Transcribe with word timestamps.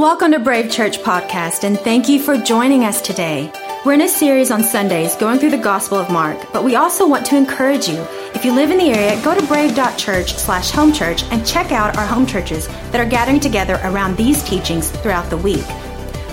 Welcome 0.00 0.32
to 0.32 0.38
Brave 0.38 0.70
Church 0.70 0.96
Podcast, 1.00 1.62
and 1.62 1.78
thank 1.78 2.08
you 2.08 2.22
for 2.22 2.38
joining 2.38 2.84
us 2.84 3.02
today. 3.02 3.52
We're 3.84 3.92
in 3.92 4.00
a 4.00 4.08
series 4.08 4.50
on 4.50 4.62
Sundays 4.62 5.14
going 5.16 5.38
through 5.38 5.50
the 5.50 5.58
Gospel 5.58 5.98
of 5.98 6.10
Mark, 6.10 6.38
but 6.54 6.64
we 6.64 6.74
also 6.74 7.06
want 7.06 7.26
to 7.26 7.36
encourage 7.36 7.86
you. 7.86 7.98
If 8.34 8.42
you 8.42 8.54
live 8.54 8.70
in 8.70 8.78
the 8.78 8.92
area, 8.92 9.22
go 9.22 9.38
to 9.38 9.46
brave.church 9.46 10.36
slash 10.36 10.70
home 10.70 10.94
church 10.94 11.22
and 11.24 11.46
check 11.46 11.70
out 11.70 11.98
our 11.98 12.06
home 12.06 12.24
churches 12.24 12.66
that 12.92 12.98
are 12.98 13.04
gathering 13.04 13.40
together 13.40 13.78
around 13.84 14.16
these 14.16 14.42
teachings 14.42 14.90
throughout 14.90 15.28
the 15.28 15.36
week. 15.36 15.66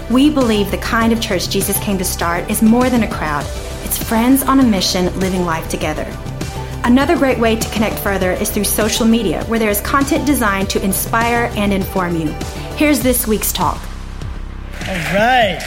We 0.10 0.30
believe 0.30 0.72
the 0.72 0.78
kind 0.78 1.12
of 1.12 1.20
church 1.20 1.50
Jesus 1.50 1.78
came 1.80 1.98
to 1.98 2.06
start 2.06 2.50
is 2.50 2.62
more 2.62 2.90
than 2.90 3.04
a 3.04 3.12
crowd. 3.14 3.46
It's 3.84 4.02
friends 4.02 4.44
on 4.44 4.62
a 4.62 4.64
mission 4.64 5.14
living 5.20 5.44
life 5.44 5.68
together. 5.68 6.08
Another 6.86 7.18
great 7.18 7.38
way 7.38 7.58
to 7.58 7.74
connect 7.74 8.00
further 8.00 8.32
is 8.32 8.50
through 8.50 8.64
social 8.64 9.06
media, 9.06 9.44
where 9.48 9.60
there 9.60 9.70
is 9.70 9.82
content 9.82 10.26
designed 10.26 10.70
to 10.70 10.82
inspire 10.82 11.52
and 11.58 11.74
inform 11.74 12.16
you. 12.16 12.34
Here's 12.78 13.00
this 13.00 13.26
week's 13.26 13.52
talk. 13.52 13.82
All 14.88 14.94
right. 15.16 15.60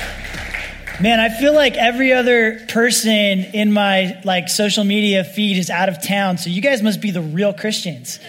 Man, 1.00 1.18
I 1.18 1.28
feel 1.28 1.52
like 1.52 1.74
every 1.74 2.12
other 2.12 2.64
person 2.68 3.40
in 3.52 3.72
my 3.72 4.20
like 4.22 4.48
social 4.48 4.84
media 4.84 5.24
feed 5.24 5.58
is 5.58 5.70
out 5.70 5.88
of 5.88 6.00
town. 6.06 6.38
So 6.38 6.50
you 6.50 6.62
guys 6.62 6.82
must 6.84 7.00
be 7.00 7.10
the 7.10 7.20
real 7.20 7.52
Christians. 7.52 8.20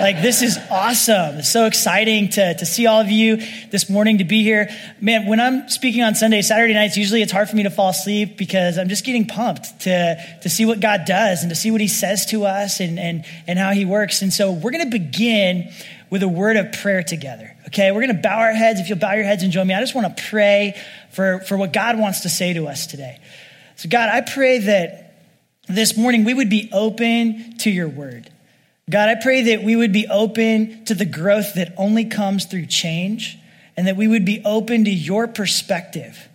Like 0.00 0.22
this 0.22 0.40
is 0.40 0.56
awesome. 0.70 1.36
It's 1.40 1.50
so 1.50 1.66
exciting 1.66 2.30
to, 2.30 2.54
to 2.54 2.64
see 2.64 2.86
all 2.86 3.02
of 3.02 3.10
you 3.10 3.36
this 3.70 3.90
morning 3.90 4.16
to 4.18 4.24
be 4.24 4.42
here. 4.42 4.70
Man, 5.02 5.26
when 5.26 5.38
I'm 5.38 5.68
speaking 5.68 6.02
on 6.02 6.14
Sunday, 6.14 6.40
Saturday 6.40 6.72
nights, 6.72 6.96
usually 6.96 7.20
it's 7.20 7.32
hard 7.32 7.50
for 7.50 7.56
me 7.56 7.64
to 7.64 7.70
fall 7.70 7.90
asleep 7.90 8.38
because 8.38 8.78
I'm 8.78 8.88
just 8.88 9.04
getting 9.04 9.26
pumped 9.26 9.80
to, 9.80 10.16
to 10.40 10.48
see 10.48 10.64
what 10.64 10.80
God 10.80 11.02
does 11.04 11.42
and 11.42 11.50
to 11.50 11.56
see 11.56 11.70
what 11.70 11.82
he 11.82 11.88
says 11.88 12.24
to 12.26 12.46
us 12.46 12.80
and, 12.80 12.98
and, 12.98 13.26
and 13.46 13.58
how 13.58 13.72
he 13.72 13.84
works. 13.84 14.22
And 14.22 14.32
so 14.32 14.50
we're 14.50 14.70
going 14.70 14.90
to 14.90 14.98
begin 14.98 15.70
with 16.08 16.22
a 16.22 16.28
word 16.28 16.56
of 16.56 16.72
prayer 16.72 17.02
together. 17.02 17.54
Okay, 17.70 17.92
we're 17.92 18.04
going 18.04 18.16
to 18.16 18.20
bow 18.20 18.40
our 18.40 18.52
heads. 18.52 18.80
If 18.80 18.88
you'll 18.88 18.98
bow 18.98 19.12
your 19.12 19.22
heads 19.22 19.44
and 19.44 19.52
join 19.52 19.64
me, 19.64 19.74
I 19.74 19.80
just 19.80 19.94
want 19.94 20.16
to 20.16 20.22
pray 20.24 20.76
for, 21.12 21.38
for 21.46 21.56
what 21.56 21.72
God 21.72 22.00
wants 22.00 22.22
to 22.22 22.28
say 22.28 22.52
to 22.54 22.66
us 22.66 22.88
today. 22.88 23.20
So, 23.76 23.88
God, 23.88 24.08
I 24.08 24.22
pray 24.22 24.58
that 24.58 25.22
this 25.68 25.96
morning 25.96 26.24
we 26.24 26.34
would 26.34 26.50
be 26.50 26.68
open 26.72 27.58
to 27.58 27.70
your 27.70 27.86
word. 27.86 28.28
God, 28.90 29.08
I 29.08 29.14
pray 29.22 29.54
that 29.54 29.62
we 29.62 29.76
would 29.76 29.92
be 29.92 30.08
open 30.08 30.84
to 30.86 30.94
the 30.94 31.04
growth 31.04 31.54
that 31.54 31.72
only 31.76 32.06
comes 32.06 32.46
through 32.46 32.66
change 32.66 33.38
and 33.76 33.86
that 33.86 33.96
we 33.96 34.08
would 34.08 34.24
be 34.24 34.42
open 34.44 34.86
to 34.86 34.90
your 34.90 35.28
perspective, 35.28 36.28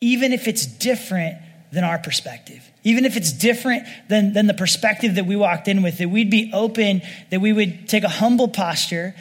even 0.00 0.32
if 0.32 0.48
it's 0.48 0.66
different 0.66 1.36
than 1.70 1.84
our 1.84 2.00
perspective. 2.00 2.68
Even 2.82 3.04
if 3.04 3.16
it's 3.16 3.30
different 3.32 3.86
than, 4.08 4.32
than 4.32 4.48
the 4.48 4.54
perspective 4.54 5.14
that 5.14 5.26
we 5.26 5.36
walked 5.36 5.68
in 5.68 5.82
with, 5.82 5.98
that 5.98 6.08
we'd 6.08 6.30
be 6.30 6.50
open, 6.52 7.02
that 7.30 7.40
we 7.40 7.52
would 7.52 7.88
take 7.88 8.02
a 8.02 8.08
humble 8.08 8.48
posture, 8.48 9.14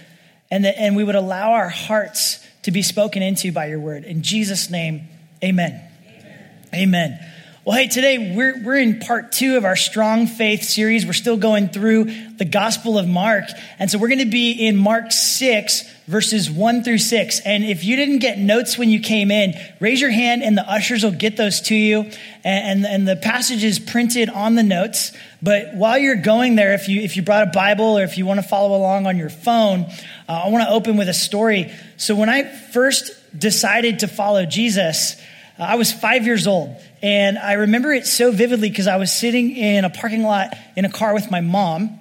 and, 0.52 0.66
that, 0.66 0.80
and 0.80 0.95
we 0.95 1.03
would 1.03 1.16
allow 1.16 1.53
our 1.53 1.69
hearts 1.69 2.45
to 2.64 2.72
be 2.72 2.81
spoken 2.81 3.22
into 3.22 3.52
by 3.52 3.67
your 3.67 3.80
word. 3.80 4.03
In 4.03 4.22
Jesus' 4.22 4.69
name, 4.69 5.08
amen. 5.44 5.81
Amen. 6.06 6.50
amen. 6.73 7.25
Well, 7.66 7.78
hey, 7.78 7.88
today 7.88 8.33
we're, 8.36 8.64
we're 8.64 8.78
in 8.78 9.00
part 9.00 9.31
two 9.31 9.56
of 9.58 9.64
our 9.64 9.75
Strong 9.75 10.28
Faith 10.28 10.64
series. 10.64 11.06
We're 11.06 11.14
still 11.14 11.38
going 11.38 11.67
through 11.67 12.06
the 12.38 12.45
Gospel 12.45 12.97
of 12.97 13.08
Mark. 13.08 13.44
And 13.78 13.91
so 13.91 14.00
we're 14.00 14.08
going 14.08 14.19
to 14.19 14.25
be 14.25 14.53
in 14.53 14.75
Mark 14.75 15.11
6, 15.11 15.83
verses 16.08 16.50
1 16.50 16.84
through 16.84 16.97
6. 16.97 17.41
And 17.41 17.63
if 17.63 17.84
you 17.84 17.95
didn't 17.95 18.19
get 18.19 18.39
notes 18.39 18.78
when 18.78 18.89
you 18.89 19.02
came 19.02 19.30
in, 19.30 19.53
raise 19.80 20.02
your 20.02 20.09
hand 20.09 20.41
and 20.41 20.58
the 20.58 20.67
ushers 20.67 21.03
will 21.03 21.11
get 21.11 21.38
those 21.38 21.61
to 21.61 21.75
you. 21.75 22.09
And, 22.44 22.86
and, 22.86 22.86
and 22.86 23.08
the 23.08 23.17
passage 23.17 23.63
is 23.63 23.78
printed 23.78 24.30
on 24.30 24.56
the 24.56 24.63
notes. 24.63 25.11
But 25.41 25.73
while 25.73 25.97
you're 25.97 26.15
going 26.15 26.55
there, 26.55 26.73
if 26.73 26.89
you, 26.89 27.01
if 27.01 27.15
you 27.15 27.21
brought 27.21 27.43
a 27.43 27.51
Bible 27.51 27.97
or 27.97 28.03
if 28.03 28.17
you 28.17 28.25
want 28.25 28.41
to 28.41 28.47
follow 28.47 28.75
along 28.75 29.07
on 29.07 29.17
your 29.17 29.29
phone, 29.29 29.85
uh, 30.27 30.43
I 30.45 30.49
want 30.49 30.67
to 30.67 30.73
open 30.73 30.97
with 30.97 31.07
a 31.07 31.13
story. 31.13 31.71
So 31.97 32.15
when 32.15 32.27
I 32.29 32.43
first 32.43 33.11
decided 33.37 33.99
to 33.99 34.07
follow 34.07 34.45
Jesus, 34.45 35.15
uh, 35.57 35.63
I 35.63 35.75
was 35.75 35.93
five 35.93 36.25
years 36.25 36.45
old. 36.45 36.75
And 37.01 37.37
I 37.37 37.53
remember 37.53 37.93
it 37.93 38.05
so 38.05 38.31
vividly 38.31 38.69
because 38.69 38.87
I 38.87 38.97
was 38.97 39.13
sitting 39.13 39.55
in 39.55 39.85
a 39.85 39.89
parking 39.89 40.23
lot 40.23 40.57
in 40.75 40.83
a 40.83 40.89
car 40.91 41.13
with 41.13 41.31
my 41.31 41.39
mom. 41.39 41.99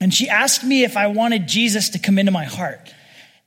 And 0.00 0.14
she 0.14 0.28
asked 0.28 0.62
me 0.62 0.84
if 0.84 0.96
I 0.96 1.08
wanted 1.08 1.48
Jesus 1.48 1.90
to 1.90 1.98
come 1.98 2.18
into 2.18 2.30
my 2.30 2.44
heart. 2.44 2.94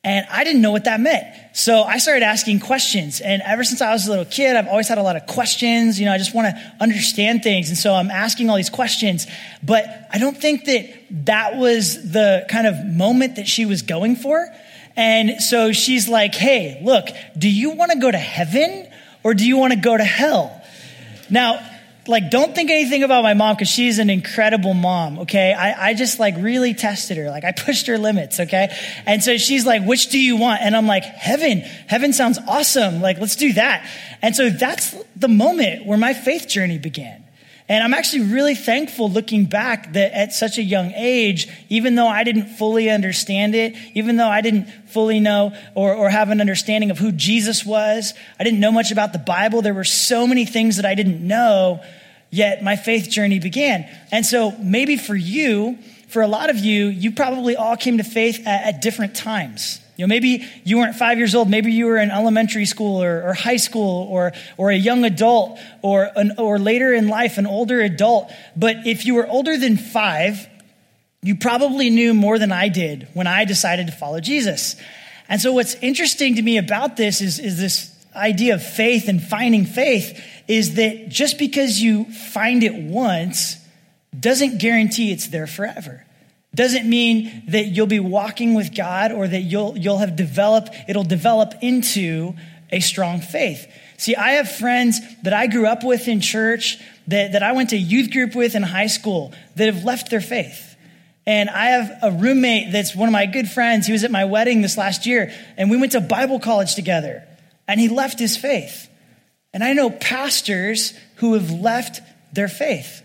And 0.04 0.26
I 0.32 0.44
didn't 0.44 0.64
know 0.64 0.72
what 0.72 0.86
that 0.86 1.00
meant. 1.00 1.28
So 1.54 1.84
I 1.84 2.00
started 2.00 2.24
asking 2.24 2.62
questions. 2.62 3.22
And 3.22 3.42
ever 3.44 3.64
since 3.64 3.82
I 3.82 3.92
was 3.92 4.08
a 4.08 4.10
little 4.10 4.26
kid, 4.26 4.56
I've 4.56 4.68
always 4.68 4.88
had 4.88 4.98
a 4.98 5.04
lot 5.04 5.16
of 5.16 5.28
questions. 5.28 6.00
You 6.00 6.08
know, 6.08 6.12
I 6.12 6.18
just 6.18 6.34
want 6.34 6.48
to 6.48 6.76
understand 6.80 7.44
things. 7.44 7.70
And 7.70 7.78
so 7.78 7.94
I'm 7.94 8.10
asking 8.10 8.50
all 8.50 8.58
these 8.58 8.72
questions. 8.72 9.28
But 9.62 9.86
I 10.12 10.18
don't 10.18 10.36
think 10.36 10.66
that 10.66 10.90
that 11.26 11.58
was 11.58 12.12
the 12.12 12.48
kind 12.50 12.66
of 12.66 12.84
moment 12.84 13.36
that 13.36 13.48
she 13.48 13.66
was 13.66 13.84
going 13.84 14.16
for. 14.16 14.48
And 14.96 15.40
so 15.42 15.72
she's 15.72 16.10
like, 16.10 16.34
hey, 16.34 16.82
look, 16.84 17.08
do 17.38 17.50
you 17.50 17.70
want 17.70 17.92
to 17.92 18.00
go 18.00 18.10
to 18.10 18.18
heaven 18.18 18.88
or 19.24 19.36
do 19.36 19.48
you 19.48 19.58
want 19.58 19.74
to 19.74 19.80
go 19.80 19.96
to 19.96 20.04
hell? 20.04 20.62
Now, 21.30 21.64
like, 22.08 22.32
don't 22.32 22.56
think 22.56 22.72
anything 22.72 23.04
about 23.04 23.24
my 23.24 23.34
mom 23.34 23.56
because 23.56 23.70
she's 23.70 24.00
an 24.00 24.10
incredible 24.10 24.74
mom, 24.74 25.20
okay? 25.20 25.54
I, 25.54 25.90
I 25.90 25.94
just 25.94 26.20
like 26.20 26.36
really 26.38 26.74
tested 26.74 27.18
her. 27.18 27.30
Like, 27.30 27.44
I 27.44 27.52
pushed 27.52 27.88
her 27.88 27.98
limits, 27.98 28.40
okay? 28.40 28.76
And 29.06 29.24
so 29.24 29.38
she's 29.38 29.66
like, 29.66 29.84
which 29.84 30.10
do 30.10 30.20
you 30.20 30.38
want? 30.38 30.62
And 30.62 30.76
I'm 30.76 30.88
like, 30.88 31.04
heaven. 31.04 31.60
Heaven 31.60 32.12
sounds 32.14 32.40
awesome. 32.48 33.02
Like, 33.02 33.20
let's 33.20 33.36
do 33.36 33.54
that. 33.54 33.88
And 34.22 34.36
so 34.36 34.50
that's 34.50 34.96
the 35.16 35.28
moment 35.28 35.86
where 35.86 35.98
my 35.98 36.14
faith 36.14 36.48
journey 36.48 36.80
began. 36.80 37.24
And 37.72 37.82
I'm 37.82 37.94
actually 37.94 38.24
really 38.34 38.54
thankful 38.54 39.10
looking 39.10 39.46
back 39.46 39.94
that 39.94 40.12
at 40.12 40.34
such 40.34 40.58
a 40.58 40.62
young 40.62 40.92
age, 40.92 41.48
even 41.70 41.96
though 41.96 42.06
I 42.06 42.26
didn't 42.26 42.48
fully 42.58 42.90
understand 42.90 43.56
it, 43.56 43.78
even 43.94 44.18
though 44.18 44.28
I 44.28 44.42
didn't 44.42 44.66
fully 44.90 45.22
know 45.22 45.56
or, 45.74 45.94
or 45.94 46.10
have 46.10 46.32
an 46.32 46.42
understanding 46.42 46.92
of 46.92 47.00
who 47.00 47.14
Jesus 47.14 47.66
was, 47.66 48.14
I 48.38 48.44
didn't 48.44 48.60
know 48.60 48.74
much 48.74 48.92
about 48.92 49.14
the 49.14 49.20
Bible. 49.20 49.62
There 49.62 49.74
were 49.74 49.86
so 49.86 50.28
many 50.28 50.44
things 50.44 50.76
that 50.76 50.86
I 50.86 50.96
didn't 50.96 51.26
know, 51.26 51.82
yet 52.30 52.62
my 52.62 52.76
faith 52.76 53.10
journey 53.10 53.40
began. 53.40 53.90
And 54.12 54.26
so 54.26 54.52
maybe 54.60 54.98
for 54.98 55.16
you, 55.16 55.78
for 56.10 56.22
a 56.22 56.28
lot 56.28 56.50
of 56.50 56.58
you, 56.58 56.88
you 56.88 57.14
probably 57.14 57.56
all 57.56 57.78
came 57.78 58.00
to 58.00 58.04
faith 58.04 58.46
at, 58.46 58.76
at 58.76 58.82
different 58.82 59.16
times. 59.16 59.80
You 59.98 60.06
know, 60.06 60.10
maybe 60.10 60.48
you 60.64 60.78
weren't 60.78 60.96
five 60.96 61.18
years 61.18 61.36
old. 61.36 61.50
Maybe 61.50 61.72
you 61.72 61.86
were 61.86 61.98
in 61.98 62.12
elementary 62.12 62.66
school 62.66 63.04
or, 63.04 63.30
or 63.30 63.34
high 63.34 63.58
school 63.58 64.08
or, 64.10 64.32
or 64.58 64.72
a 64.72 64.76
young 64.76 65.04
adult 65.04 65.60
or, 65.82 66.10
an, 66.16 66.34
or 66.38 66.58
later 66.58 66.94
in 66.94 67.08
life, 67.08 67.38
an 67.38 67.46
older 67.46 67.82
adult. 67.82 68.32
But 68.56 68.88
if 68.88 69.06
you 69.06 69.16
were 69.16 69.28
older 69.28 69.58
than 69.58 69.78
five, 69.78 70.48
you 71.22 71.36
probably 71.36 71.90
knew 71.90 72.14
more 72.14 72.40
than 72.40 72.52
I 72.52 72.70
did 72.70 73.08
when 73.14 73.28
I 73.28 73.46
decided 73.46 73.88
to 73.88 73.94
follow 73.94 74.20
Jesus. 74.20 74.76
And 75.30 75.40
so 75.40 75.52
what's 75.52 75.76
interesting 75.76 76.36
to 76.36 76.42
me 76.42 76.58
about 76.58 76.98
this 76.98 77.22
is, 77.22 77.38
is 77.40 77.60
this 77.60 77.96
idea 78.16 78.56
of 78.56 78.64
faith 78.64 79.08
and 79.08 79.22
finding 79.22 79.66
faith 79.66 80.22
is 80.48 80.76
that 80.76 81.10
just 81.10 81.38
because 81.38 81.80
you 81.80 82.06
find 82.06 82.64
it 82.64 82.74
once 82.74 83.58
doesn't 84.18 84.60
guarantee 84.60 85.12
it's 85.12 85.28
there 85.28 85.48
forever 85.48 86.06
doesn't 86.54 86.90
mean 86.90 87.44
that 87.48 87.68
you'll 87.68 87.88
be 87.88 88.00
walking 88.00 88.54
with 88.54 88.76
God 88.76 89.12
or 89.12 89.28
that 89.28 89.42
you'll, 89.42 89.78
you'll 89.78 90.00
have 90.00 90.16
developed, 90.16 90.70
it'll 90.88 91.04
develop 91.04 91.54
into 91.62 92.34
a 92.70 92.80
strong 92.80 93.22
faith. 93.22 93.68
See, 93.98 94.16
I 94.16 94.32
have 94.32 94.52
friends 94.52 95.00
that 95.24 95.34
I 95.34 95.48
grew 95.48 95.68
up 95.68 95.84
with 95.84 96.08
in 96.08 96.22
church, 96.22 96.80
that, 97.08 97.34
that 97.34 97.44
I 97.44 97.52
went 97.54 97.70
to 97.70 97.78
youth 97.78 98.12
group 98.12 98.36
with 98.36 98.56
in 98.56 98.64
high 98.64 98.88
school, 98.88 99.34
that 99.56 99.74
have 99.74 99.84
left 99.84 100.10
their 100.10 100.22
faith. 100.22 100.76
And 101.26 101.50
I 101.50 101.68
have 101.68 102.00
a 102.02 102.12
roommate 102.12 102.72
that's 102.72 102.96
one 102.96 103.08
of 103.08 103.14
my 103.14 103.28
good 103.28 103.48
friends. 103.48 103.86
He 103.86 103.94
was 103.94 104.04
at 104.04 104.12
my 104.12 104.26
wedding 104.26 104.62
this 104.62 104.78
last 104.78 105.06
year, 105.06 105.32
and 105.56 105.70
we 105.70 105.78
went 105.78 105.92
to 105.92 106.02
Bible 106.02 106.40
college 106.40 106.76
together, 106.76 107.24
and 107.68 107.80
he 107.80 107.90
left 107.90 108.20
his 108.20 108.36
faith. 108.36 108.90
And 109.54 109.64
I 109.64 109.74
know 109.74 109.90
pastors 109.90 110.94
who 111.18 111.34
have 111.36 111.52
left 111.52 112.02
their 112.34 112.48
faith. 112.48 113.04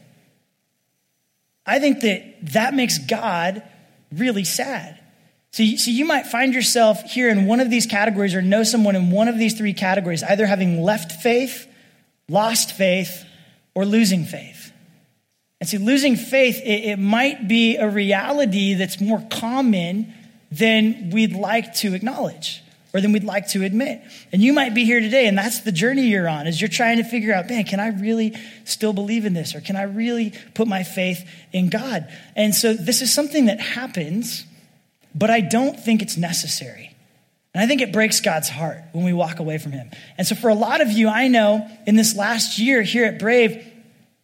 I 1.67 1.79
think 1.79 2.01
that 2.01 2.53
that 2.53 2.75
makes 2.75 2.99
God 2.99 3.63
really 4.13 4.45
sad. 4.45 5.01
So, 5.51 5.65
so 5.77 5.91
you 5.91 6.05
might 6.05 6.27
find 6.27 6.55
yourself 6.55 7.03
here 7.03 7.29
in 7.29 7.47
one 7.47 7.61
of 7.61 7.71
these 7.71 7.87
categories 7.87 8.35
or 8.35 8.43
know 8.43 8.63
someone 8.63 8.95
in 8.95 9.11
one 9.11 9.29
of 9.29 9.39
these 9.39 9.57
three 9.57 9.73
categories, 9.73 10.23
either 10.23 10.47
having 10.47 10.83
left 10.83 11.13
faith, 11.23 11.67
lost 12.29 12.73
faith, 12.73 13.25
or 13.75 13.85
losing 13.85 14.25
faith. 14.25 14.73
And 15.61 15.69
see, 15.69 15.79
losing 15.79 16.17
faith, 16.17 16.61
it, 16.63 16.85
it 16.85 16.99
might 16.99 17.49
be 17.49 17.77
a 17.77 17.89
reality 17.89 18.75
that's 18.75 19.01
more 19.01 19.25
common 19.31 20.13
than 20.53 21.11
we'd 21.11 21.35
like 21.35 21.75
to 21.77 21.95
acknowledge 21.95 22.63
or 22.95 23.01
than 23.01 23.13
we'd 23.13 23.25
like 23.25 23.49
to 23.49 23.63
admit. 23.63 24.01
And 24.33 24.43
you 24.43 24.53
might 24.53 24.75
be 24.75 24.85
here 24.85 25.01
today, 25.01 25.27
and 25.27 25.37
that's 25.37 25.61
the 25.61 25.73
journey 25.73 26.09
you're 26.09 26.29
on, 26.29 26.47
is 26.47 26.61
you're 26.61 26.69
trying 26.69 26.97
to 26.97 27.05
figure 27.05 27.35
out, 27.35 27.49
man, 27.49 27.65
can 27.65 27.81
I 27.81 27.89
really 27.89 28.35
still 28.65 28.93
believe 28.93 29.25
in 29.25 29.35
this? 29.35 29.55
Or 29.55 29.61
can 29.61 29.77
I 29.77 29.83
really 29.83 30.33
put 30.55 30.67
my 30.67 30.83
faith 30.83 31.29
in 31.53 31.69
God? 31.69 32.09
And 32.35 32.55
so 32.55 32.73
this 32.73 33.03
is 33.03 33.13
something 33.13 33.47
that 33.47 33.61
happens, 33.61 34.45
but 35.15 35.31
I 35.31 35.41
don't 35.41 35.79
think 35.79 36.03
it's 36.03 36.17
necessary. 36.17 36.95
And 37.55 37.65
I 37.65 37.67
think 37.67 37.81
it 37.81 37.91
breaks 37.93 38.21
God's 38.21 38.51
heart 38.51 38.83
when 38.93 39.05
we 39.05 39.15
walk 39.15 39.39
away 39.39 39.57
from 39.57 39.73
Him. 39.73 39.91
And 40.19 40.27
so 40.27 40.35
for 40.35 40.49
a 40.49 40.55
lot 40.55 40.83
of 40.83 40.91
you, 40.91 41.09
I 41.09 41.29
know 41.29 41.67
in 41.87 41.97
this 41.97 42.15
last 42.15 42.59
year 42.59 42.83
here 42.83 43.07
at 43.07 43.19
Brave, 43.19 43.67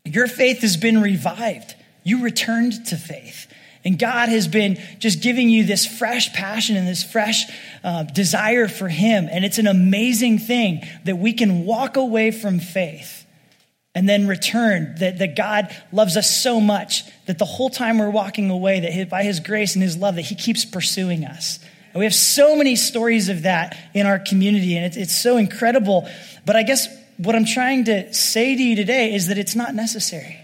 your 0.04 0.26
faith 0.26 0.60
has 0.60 0.76
been 0.76 1.00
revived. 1.00 1.74
You 2.04 2.22
returned 2.22 2.86
to 2.86 2.96
faith. 2.96 3.46
And 3.84 3.98
God 3.98 4.28
has 4.28 4.46
been 4.46 4.78
just 4.98 5.20
giving 5.22 5.48
you 5.48 5.64
this 5.64 5.84
fresh 5.86 6.32
passion 6.32 6.76
and 6.76 6.86
this 6.86 7.02
fresh 7.02 7.44
uh, 7.82 8.04
desire 8.04 8.68
for 8.68 8.88
Him. 8.88 9.28
And 9.30 9.44
it's 9.44 9.58
an 9.58 9.66
amazing 9.66 10.38
thing 10.38 10.86
that 11.04 11.16
we 11.16 11.32
can 11.32 11.64
walk 11.64 11.96
away 11.96 12.30
from 12.30 12.60
faith 12.60 13.26
and 13.94 14.08
then 14.08 14.26
return, 14.26 14.94
that, 15.00 15.18
that 15.18 15.36
God 15.36 15.74
loves 15.92 16.16
us 16.16 16.30
so 16.30 16.60
much 16.60 17.04
that 17.26 17.38
the 17.38 17.44
whole 17.44 17.68
time 17.68 17.98
we're 17.98 18.10
walking 18.10 18.50
away, 18.50 18.80
that 18.80 19.10
by 19.10 19.22
His 19.22 19.40
grace 19.40 19.74
and 19.74 19.82
His 19.82 19.96
love, 19.96 20.14
that 20.14 20.22
He 20.22 20.34
keeps 20.34 20.64
pursuing 20.64 21.24
us. 21.24 21.58
And 21.92 21.98
we 21.98 22.04
have 22.04 22.14
so 22.14 22.56
many 22.56 22.76
stories 22.76 23.28
of 23.28 23.42
that 23.42 23.76
in 23.92 24.06
our 24.06 24.18
community, 24.18 24.76
and 24.76 24.86
it's, 24.86 24.96
it's 24.96 25.14
so 25.14 25.36
incredible. 25.36 26.08
But 26.46 26.56
I 26.56 26.62
guess 26.62 26.88
what 27.18 27.36
I'm 27.36 27.44
trying 27.44 27.84
to 27.84 28.14
say 28.14 28.56
to 28.56 28.62
you 28.62 28.76
today 28.76 29.14
is 29.14 29.26
that 29.26 29.36
it's 29.36 29.54
not 29.54 29.74
necessary. 29.74 30.41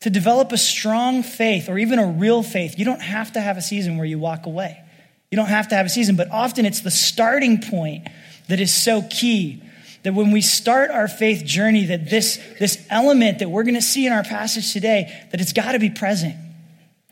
To 0.00 0.10
develop 0.10 0.52
a 0.52 0.58
strong 0.58 1.22
faith 1.22 1.68
or 1.68 1.78
even 1.78 1.98
a 1.98 2.06
real 2.06 2.42
faith, 2.42 2.78
you 2.78 2.84
don't 2.84 3.02
have 3.02 3.32
to 3.32 3.40
have 3.40 3.56
a 3.56 3.62
season 3.62 3.96
where 3.98 4.06
you 4.06 4.18
walk 4.18 4.46
away. 4.46 4.82
You 5.30 5.36
don't 5.36 5.48
have 5.48 5.68
to 5.68 5.74
have 5.74 5.86
a 5.86 5.90
season, 5.90 6.16
but 6.16 6.30
often 6.30 6.64
it's 6.64 6.80
the 6.80 6.90
starting 6.90 7.60
point 7.60 8.08
that 8.48 8.60
is 8.60 8.74
so 8.74 9.02
key. 9.02 9.62
That 10.02 10.14
when 10.14 10.30
we 10.30 10.40
start 10.40 10.90
our 10.90 11.08
faith 11.08 11.44
journey, 11.44 11.86
that 11.86 12.08
this, 12.08 12.40
this 12.58 12.84
element 12.88 13.40
that 13.40 13.50
we're 13.50 13.64
going 13.64 13.74
to 13.74 13.82
see 13.82 14.06
in 14.06 14.12
our 14.14 14.24
passage 14.24 14.72
today, 14.72 15.26
that 15.30 15.40
it's 15.42 15.52
got 15.52 15.72
to 15.72 15.78
be 15.78 15.90
present 15.90 16.36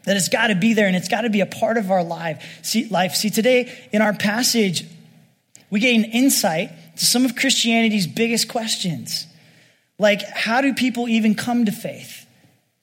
that 0.08 0.16
it's 0.16 0.30
got 0.30 0.46
to 0.46 0.54
be 0.54 0.72
there 0.72 0.86
and 0.86 0.96
it's 0.96 1.08
got 1.08 1.22
to 1.22 1.30
be 1.30 1.42
a 1.42 1.46
part 1.46 1.76
of 1.76 1.90
our 1.90 2.02
life. 2.02 2.60
See, 2.62 2.88
life. 2.88 3.14
See, 3.14 3.28
today 3.28 3.70
in 3.92 4.00
our 4.00 4.14
passage, 4.14 4.86
we 5.68 5.80
gain 5.80 6.04
insight 6.04 6.70
to 6.96 7.04
some 7.04 7.26
of 7.26 7.36
Christianity's 7.36 8.06
biggest 8.06 8.48
questions. 8.48 9.26
Like, 9.98 10.22
how 10.22 10.62
do 10.62 10.72
people 10.72 11.08
even 11.08 11.34
come 11.34 11.66
to 11.66 11.72
faith? 11.72 12.24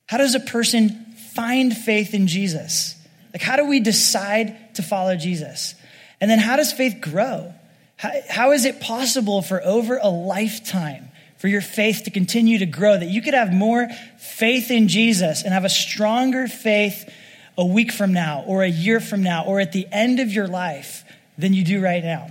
How 0.07 0.17
does 0.17 0.35
a 0.35 0.39
person 0.39 1.13
find 1.33 1.75
faith 1.75 2.13
in 2.13 2.27
Jesus? 2.27 2.95
Like, 3.33 3.41
how 3.41 3.55
do 3.55 3.65
we 3.65 3.79
decide 3.79 4.75
to 4.75 4.81
follow 4.81 5.15
Jesus? 5.15 5.75
And 6.21 6.31
then, 6.31 6.39
how 6.39 6.55
does 6.55 6.71
faith 6.71 6.97
grow? 7.01 7.53
how, 7.97 8.11
how 8.29 8.51
is 8.51 8.65
it 8.65 8.81
possible 8.81 9.41
for 9.41 9.61
over 9.63 9.97
a 10.01 10.09
lifetime 10.09 11.09
for 11.37 11.47
your 11.47 11.61
faith 11.61 12.03
to 12.05 12.11
continue 12.11 12.59
to 12.59 12.65
grow? 12.65 12.97
That 12.97 13.09
you 13.09 13.21
could 13.21 13.33
have 13.33 13.53
more 13.53 13.87
faith 14.17 14.71
in 14.71 14.87
Jesus 14.87 15.43
and 15.43 15.53
have 15.53 15.65
a 15.65 15.69
stronger 15.69 16.47
faith 16.47 17.09
a 17.57 17.65
week 17.65 17.91
from 17.91 18.11
now, 18.11 18.43
or 18.47 18.63
a 18.63 18.69
year 18.69 18.99
from 18.99 19.23
now, 19.23 19.45
or 19.45 19.61
at 19.61 19.71
the 19.71 19.87
end 19.89 20.19
of 20.19 20.29
your 20.29 20.47
life 20.47 21.05
than 21.37 21.53
you 21.53 21.63
do 21.63 21.81
right 21.81 22.03
now. 22.03 22.29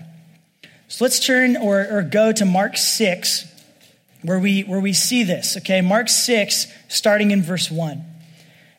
So 0.88 1.02
let's 1.04 1.18
turn 1.24 1.56
or, 1.56 1.86
or 1.90 2.02
go 2.02 2.30
to 2.30 2.44
Mark 2.44 2.76
6, 2.76 3.46
where 4.24 4.38
we, 4.38 4.62
where 4.62 4.80
we 4.80 4.94
see 4.94 5.22
this, 5.22 5.58
okay? 5.58 5.82
Mark 5.82 6.08
6, 6.08 6.66
starting 6.88 7.30
in 7.30 7.42
verse 7.42 7.70
1. 7.70 8.02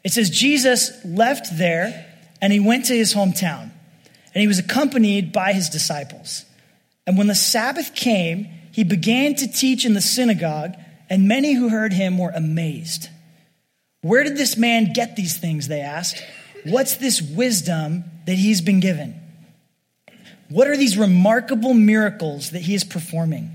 It 0.04 0.12
says, 0.12 0.32
Jesus 0.32 0.92
left 1.06 1.56
there 1.58 2.06
and 2.42 2.52
he 2.52 2.60
went 2.60 2.86
to 2.86 2.96
his 2.96 3.14
hometown, 3.14 3.72
and 4.34 4.42
he 4.42 4.48
was 4.48 4.60
accompanied 4.60 5.32
by 5.32 5.54
his 5.54 5.70
disciples. 5.70 6.46
And 7.08 7.18
when 7.18 7.28
the 7.28 7.36
Sabbath 7.36 7.96
came, 7.96 8.48
he 8.72 8.84
began 8.84 9.36
to 9.36 9.48
teach 9.48 9.86
in 9.86 9.94
the 9.94 10.02
synagogue, 10.02 10.74
and 11.10 11.28
many 11.28 11.54
who 11.54 11.70
heard 11.70 11.94
him 11.94 12.18
were 12.18 12.32
amazed. 12.32 13.10
Where 14.02 14.24
did 14.24 14.38
this 14.38 14.58
man 14.58 14.94
get 14.94 15.16
these 15.16 15.38
things? 15.38 15.68
They 15.68 15.82
asked. 15.82 16.22
What's 16.66 16.98
this 16.98 17.22
wisdom 17.22 18.04
that 18.26 18.36
he's 18.36 18.62
been 18.62 18.80
given? 18.80 19.20
What 20.50 20.68
are 20.68 20.78
these 20.78 20.98
remarkable 20.98 21.74
miracles 21.74 22.50
that 22.52 22.62
he 22.62 22.76
is 22.76 22.84
performing? 22.84 23.55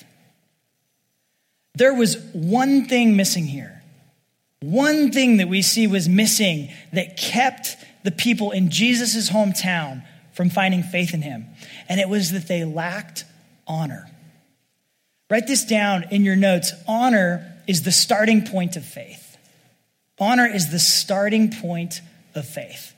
There 1.75 1.93
was 1.93 2.17
one 2.33 2.85
thing 2.87 3.15
missing 3.15 3.45
here. 3.45 3.81
One 4.61 5.11
thing 5.11 5.37
that 5.37 5.47
we 5.47 5.61
see 5.61 5.87
was 5.87 6.07
missing 6.07 6.69
that 6.93 7.17
kept 7.17 7.77
the 8.03 8.11
people 8.11 8.51
in 8.51 8.69
Jesus' 8.69 9.29
hometown 9.29 10.03
from 10.33 10.49
finding 10.49 10.83
faith 10.83 11.13
in 11.13 11.21
him. 11.21 11.47
And 11.89 11.99
it 11.99 12.09
was 12.09 12.31
that 12.31 12.47
they 12.47 12.63
lacked 12.63 13.25
honor. 13.67 14.09
Write 15.29 15.47
this 15.47 15.63
down 15.63 16.05
in 16.11 16.23
your 16.23 16.35
notes. 16.35 16.73
Honor 16.87 17.47
is 17.67 17.83
the 17.83 17.91
starting 17.91 18.45
point 18.45 18.75
of 18.75 18.85
faith. 18.85 19.37
Honor 20.19 20.45
is 20.45 20.71
the 20.71 20.79
starting 20.79 21.51
point 21.51 22.01
of 22.35 22.45
faith. 22.47 22.93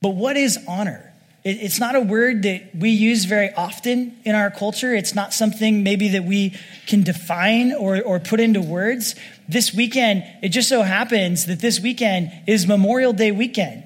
But 0.00 0.10
what 0.10 0.36
is 0.36 0.58
honor? 0.68 1.12
It's 1.42 1.80
not 1.80 1.94
a 1.94 2.00
word 2.00 2.42
that 2.42 2.74
we 2.76 2.90
use 2.90 3.24
very 3.24 3.50
often 3.54 4.14
in 4.24 4.34
our 4.34 4.50
culture. 4.50 4.94
It's 4.94 5.14
not 5.14 5.32
something 5.32 5.82
maybe 5.82 6.08
that 6.08 6.24
we 6.24 6.54
can 6.86 7.02
define 7.02 7.72
or, 7.72 8.02
or 8.02 8.20
put 8.20 8.40
into 8.40 8.60
words. 8.60 9.14
This 9.48 9.72
weekend, 9.72 10.24
it 10.42 10.50
just 10.50 10.68
so 10.68 10.82
happens 10.82 11.46
that 11.46 11.58
this 11.60 11.80
weekend 11.80 12.30
is 12.46 12.66
Memorial 12.66 13.14
Day 13.14 13.32
weekend, 13.32 13.84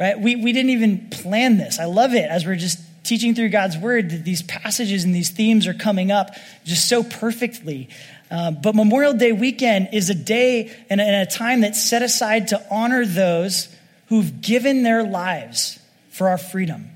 right? 0.00 0.18
We, 0.18 0.34
we 0.34 0.52
didn't 0.52 0.70
even 0.70 1.08
plan 1.10 1.56
this. 1.56 1.78
I 1.78 1.84
love 1.84 2.14
it 2.14 2.28
as 2.28 2.44
we're 2.44 2.56
just 2.56 2.80
teaching 3.04 3.36
through 3.36 3.50
God's 3.50 3.78
word 3.78 4.10
that 4.10 4.24
these 4.24 4.42
passages 4.42 5.04
and 5.04 5.14
these 5.14 5.30
themes 5.30 5.68
are 5.68 5.74
coming 5.74 6.10
up 6.10 6.34
just 6.64 6.88
so 6.88 7.04
perfectly. 7.04 7.90
Uh, 8.28 8.50
but 8.50 8.74
Memorial 8.74 9.14
Day 9.14 9.30
weekend 9.30 9.90
is 9.92 10.10
a 10.10 10.16
day 10.16 10.74
and 10.90 11.00
a, 11.00 11.04
and 11.04 11.28
a 11.28 11.30
time 11.30 11.60
that's 11.60 11.80
set 11.80 12.02
aside 12.02 12.48
to 12.48 12.60
honor 12.72 13.06
those 13.06 13.68
who've 14.08 14.40
given 14.40 14.82
their 14.82 15.04
lives 15.04 15.78
for 16.12 16.28
our 16.28 16.38
freedom. 16.38 16.90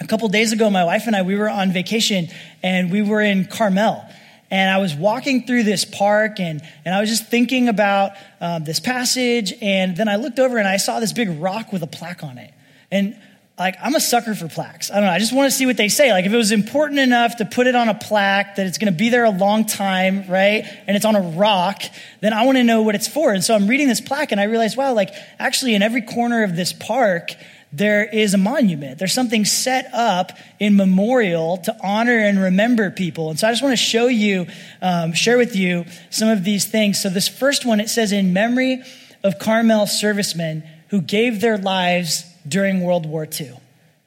A 0.00 0.06
couple 0.06 0.28
days 0.28 0.52
ago, 0.52 0.70
my 0.70 0.84
wife 0.84 1.06
and 1.06 1.16
I, 1.16 1.22
we 1.22 1.34
were 1.34 1.48
on 1.48 1.72
vacation 1.72 2.28
and 2.62 2.92
we 2.92 3.02
were 3.02 3.20
in 3.20 3.46
Carmel. 3.46 4.04
And 4.50 4.70
I 4.70 4.78
was 4.78 4.94
walking 4.94 5.46
through 5.46 5.64
this 5.64 5.84
park 5.84 6.38
and, 6.38 6.62
and 6.84 6.94
I 6.94 7.00
was 7.00 7.10
just 7.10 7.26
thinking 7.26 7.68
about 7.68 8.12
um, 8.40 8.64
this 8.64 8.80
passage. 8.80 9.52
And 9.60 9.96
then 9.96 10.08
I 10.08 10.16
looked 10.16 10.38
over 10.38 10.56
and 10.56 10.68
I 10.68 10.76
saw 10.76 11.00
this 11.00 11.12
big 11.12 11.40
rock 11.40 11.72
with 11.72 11.82
a 11.82 11.86
plaque 11.86 12.22
on 12.22 12.38
it. 12.38 12.52
And 12.90 13.18
like, 13.58 13.76
I'm 13.82 13.96
a 13.96 14.00
sucker 14.00 14.34
for 14.34 14.46
plaques. 14.46 14.90
I 14.90 14.94
don't 14.94 15.04
know. 15.04 15.10
I 15.10 15.18
just 15.18 15.34
want 15.34 15.50
to 15.50 15.56
see 15.56 15.66
what 15.66 15.76
they 15.76 15.88
say. 15.88 16.12
Like, 16.12 16.24
if 16.24 16.32
it 16.32 16.36
was 16.36 16.52
important 16.52 17.00
enough 17.00 17.36
to 17.36 17.44
put 17.44 17.66
it 17.66 17.74
on 17.74 17.88
a 17.88 17.94
plaque 17.94 18.56
that 18.56 18.66
it's 18.66 18.78
going 18.78 18.92
to 18.92 18.96
be 18.96 19.08
there 19.08 19.24
a 19.24 19.30
long 19.30 19.66
time, 19.66 20.26
right? 20.28 20.64
And 20.86 20.96
it's 20.96 21.04
on 21.04 21.16
a 21.16 21.20
rock, 21.20 21.82
then 22.20 22.32
I 22.32 22.46
want 22.46 22.56
to 22.56 22.64
know 22.64 22.82
what 22.82 22.94
it's 22.94 23.08
for. 23.08 23.32
And 23.32 23.42
so 23.42 23.56
I'm 23.56 23.66
reading 23.66 23.88
this 23.88 24.00
plaque 24.00 24.30
and 24.30 24.40
I 24.40 24.44
realized, 24.44 24.76
wow, 24.76 24.94
like, 24.94 25.10
actually, 25.40 25.74
in 25.74 25.82
every 25.82 26.02
corner 26.02 26.44
of 26.44 26.54
this 26.54 26.72
park, 26.72 27.32
there 27.72 28.04
is 28.04 28.32
a 28.34 28.38
monument. 28.38 28.98
There's 28.98 29.12
something 29.12 29.44
set 29.44 29.90
up 29.92 30.32
in 30.58 30.76
memorial 30.76 31.58
to 31.58 31.76
honor 31.82 32.18
and 32.18 32.38
remember 32.38 32.90
people. 32.90 33.30
And 33.30 33.38
so 33.38 33.46
I 33.46 33.52
just 33.52 33.62
want 33.62 33.72
to 33.72 33.82
show 33.82 34.06
you, 34.06 34.46
um, 34.80 35.12
share 35.12 35.36
with 35.36 35.54
you 35.54 35.84
some 36.10 36.28
of 36.28 36.44
these 36.44 36.64
things. 36.64 37.00
So 37.00 37.10
this 37.10 37.28
first 37.28 37.66
one, 37.66 37.80
it 37.80 37.90
says, 37.90 38.10
in 38.12 38.32
memory 38.32 38.82
of 39.22 39.38
Carmel 39.38 39.86
servicemen 39.86 40.62
who 40.88 41.02
gave 41.02 41.40
their 41.40 41.58
lives 41.58 42.24
during 42.46 42.82
World 42.82 43.04
War 43.04 43.28
II. 43.38 43.52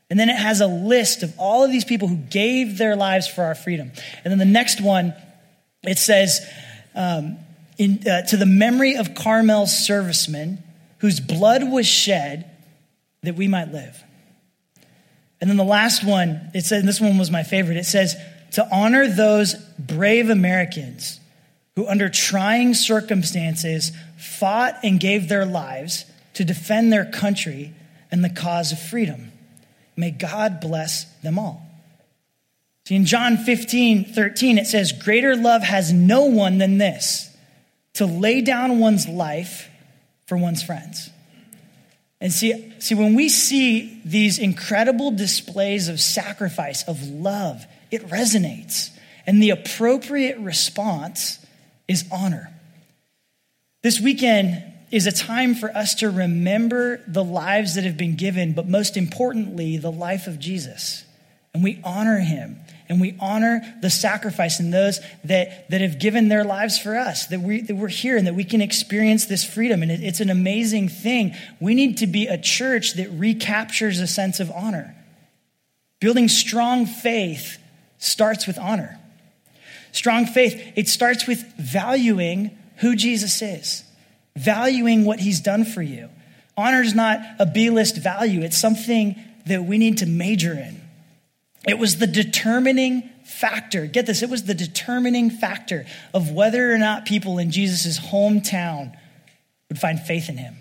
And 0.09 0.19
then 0.19 0.29
it 0.29 0.37
has 0.37 0.59
a 0.59 0.67
list 0.67 1.23
of 1.23 1.33
all 1.37 1.63
of 1.63 1.71
these 1.71 1.85
people 1.85 2.07
who 2.07 2.17
gave 2.17 2.77
their 2.77 2.95
lives 2.95 3.27
for 3.27 3.43
our 3.43 3.55
freedom. 3.55 3.91
And 4.23 4.31
then 4.31 4.39
the 4.39 4.45
next 4.45 4.81
one, 4.81 5.13
it 5.83 5.99
says, 5.99 6.41
um, 6.95 7.37
in, 7.77 8.05
uh, 8.07 8.23
to 8.23 8.37
the 8.37 8.45
memory 8.45 8.95
of 8.95 9.13
Carmel's 9.15 9.71
servicemen 9.71 10.63
whose 10.97 11.19
blood 11.19 11.63
was 11.71 11.87
shed 11.87 12.50
that 13.23 13.35
we 13.35 13.47
might 13.47 13.71
live. 13.71 14.03
And 15.39 15.49
then 15.49 15.57
the 15.57 15.63
last 15.63 16.03
one, 16.03 16.51
it 16.53 16.65
says, 16.65 16.83
this 16.83 17.01
one 17.01 17.17
was 17.17 17.31
my 17.31 17.43
favorite. 17.43 17.77
It 17.77 17.85
says, 17.85 18.15
to 18.51 18.67
honor 18.71 19.07
those 19.07 19.55
brave 19.79 20.29
Americans 20.29 21.19
who, 21.75 21.87
under 21.87 22.09
trying 22.09 22.73
circumstances, 22.73 23.91
fought 24.17 24.77
and 24.83 24.99
gave 24.99 25.29
their 25.29 25.45
lives 25.45 26.05
to 26.33 26.43
defend 26.43 26.91
their 26.91 27.05
country 27.05 27.73
and 28.11 28.23
the 28.23 28.29
cause 28.29 28.71
of 28.71 28.79
freedom. 28.79 29.31
May 29.95 30.11
God 30.11 30.59
bless 30.59 31.05
them 31.21 31.39
all. 31.39 31.65
See, 32.85 32.95
in 32.95 33.05
John 33.05 33.37
15, 33.37 34.13
13, 34.13 34.57
it 34.57 34.67
says, 34.67 34.91
Greater 34.91 35.35
love 35.35 35.63
has 35.63 35.93
no 35.93 36.25
one 36.25 36.57
than 36.57 36.77
this, 36.77 37.35
to 37.93 38.05
lay 38.05 38.41
down 38.41 38.79
one's 38.79 39.07
life 39.07 39.69
for 40.27 40.37
one's 40.37 40.63
friends. 40.63 41.09
And 42.21 42.31
see, 42.31 42.73
see, 42.79 42.95
when 42.95 43.15
we 43.15 43.27
see 43.27 43.99
these 44.05 44.39
incredible 44.39 45.11
displays 45.11 45.89
of 45.89 45.99
sacrifice, 45.99 46.83
of 46.87 47.01
love, 47.09 47.65
it 47.89 48.07
resonates. 48.07 48.91
And 49.27 49.41
the 49.41 49.49
appropriate 49.49 50.37
response 50.37 51.45
is 51.87 52.05
honor. 52.11 52.53
This 53.81 53.99
weekend, 53.99 54.71
is 54.91 55.07
a 55.07 55.11
time 55.11 55.55
for 55.55 55.75
us 55.75 55.95
to 55.95 56.09
remember 56.09 57.01
the 57.07 57.23
lives 57.23 57.75
that 57.75 57.85
have 57.85 57.97
been 57.97 58.15
given, 58.15 58.51
but 58.53 58.67
most 58.67 58.97
importantly, 58.97 59.77
the 59.77 59.91
life 59.91 60.27
of 60.27 60.37
Jesus. 60.37 61.05
And 61.53 61.63
we 61.63 61.81
honor 61.83 62.19
him 62.19 62.57
and 62.87 62.99
we 62.99 63.15
honor 63.19 63.61
the 63.81 63.89
sacrifice 63.89 64.59
and 64.59 64.73
those 64.73 64.99
that, 65.23 65.69
that 65.69 65.79
have 65.79 65.97
given 65.97 66.27
their 66.27 66.43
lives 66.43 66.77
for 66.77 66.97
us, 66.97 67.27
that, 67.27 67.39
we, 67.39 67.61
that 67.61 67.75
we're 67.75 67.87
here 67.87 68.17
and 68.17 68.27
that 68.27 68.35
we 68.35 68.43
can 68.43 68.61
experience 68.61 69.25
this 69.25 69.45
freedom. 69.45 69.81
And 69.81 69.89
it, 69.89 70.01
it's 70.01 70.19
an 70.19 70.29
amazing 70.29 70.89
thing. 70.89 71.33
We 71.61 71.73
need 71.73 71.99
to 71.99 72.07
be 72.07 72.27
a 72.27 72.37
church 72.37 72.95
that 72.95 73.09
recaptures 73.11 73.99
a 73.99 74.07
sense 74.07 74.39
of 74.39 74.51
honor. 74.51 74.93
Building 76.01 76.27
strong 76.27 76.85
faith 76.85 77.57
starts 77.97 78.45
with 78.45 78.57
honor. 78.57 78.99
Strong 79.93 80.25
faith, 80.27 80.73
it 80.75 80.89
starts 80.89 81.27
with 81.27 81.43
valuing 81.57 82.57
who 82.77 82.95
Jesus 82.95 83.41
is, 83.41 83.83
valuing 84.35 85.05
what 85.05 85.19
he's 85.19 85.39
done 85.39 85.63
for 85.63 85.81
you. 85.81 86.09
Honor 86.57 86.81
is 86.81 86.93
not 86.93 87.19
a 87.39 87.45
B 87.45 87.69
list 87.69 87.95
value, 87.97 88.41
it's 88.41 88.57
something 88.57 89.15
that 89.45 89.63
we 89.63 89.77
need 89.77 89.99
to 89.99 90.05
major 90.05 90.51
in. 90.51 90.80
It 91.67 91.77
was 91.77 91.97
the 91.97 92.07
determining 92.07 93.09
factor. 93.23 93.85
Get 93.85 94.05
this, 94.05 94.23
it 94.23 94.29
was 94.29 94.43
the 94.43 94.53
determining 94.53 95.29
factor 95.29 95.85
of 96.13 96.31
whether 96.31 96.73
or 96.73 96.77
not 96.77 97.05
people 97.05 97.37
in 97.37 97.51
Jesus' 97.51 97.99
hometown 97.99 98.97
would 99.69 99.79
find 99.79 99.99
faith 99.99 100.27
in 100.29 100.37
him. 100.37 100.55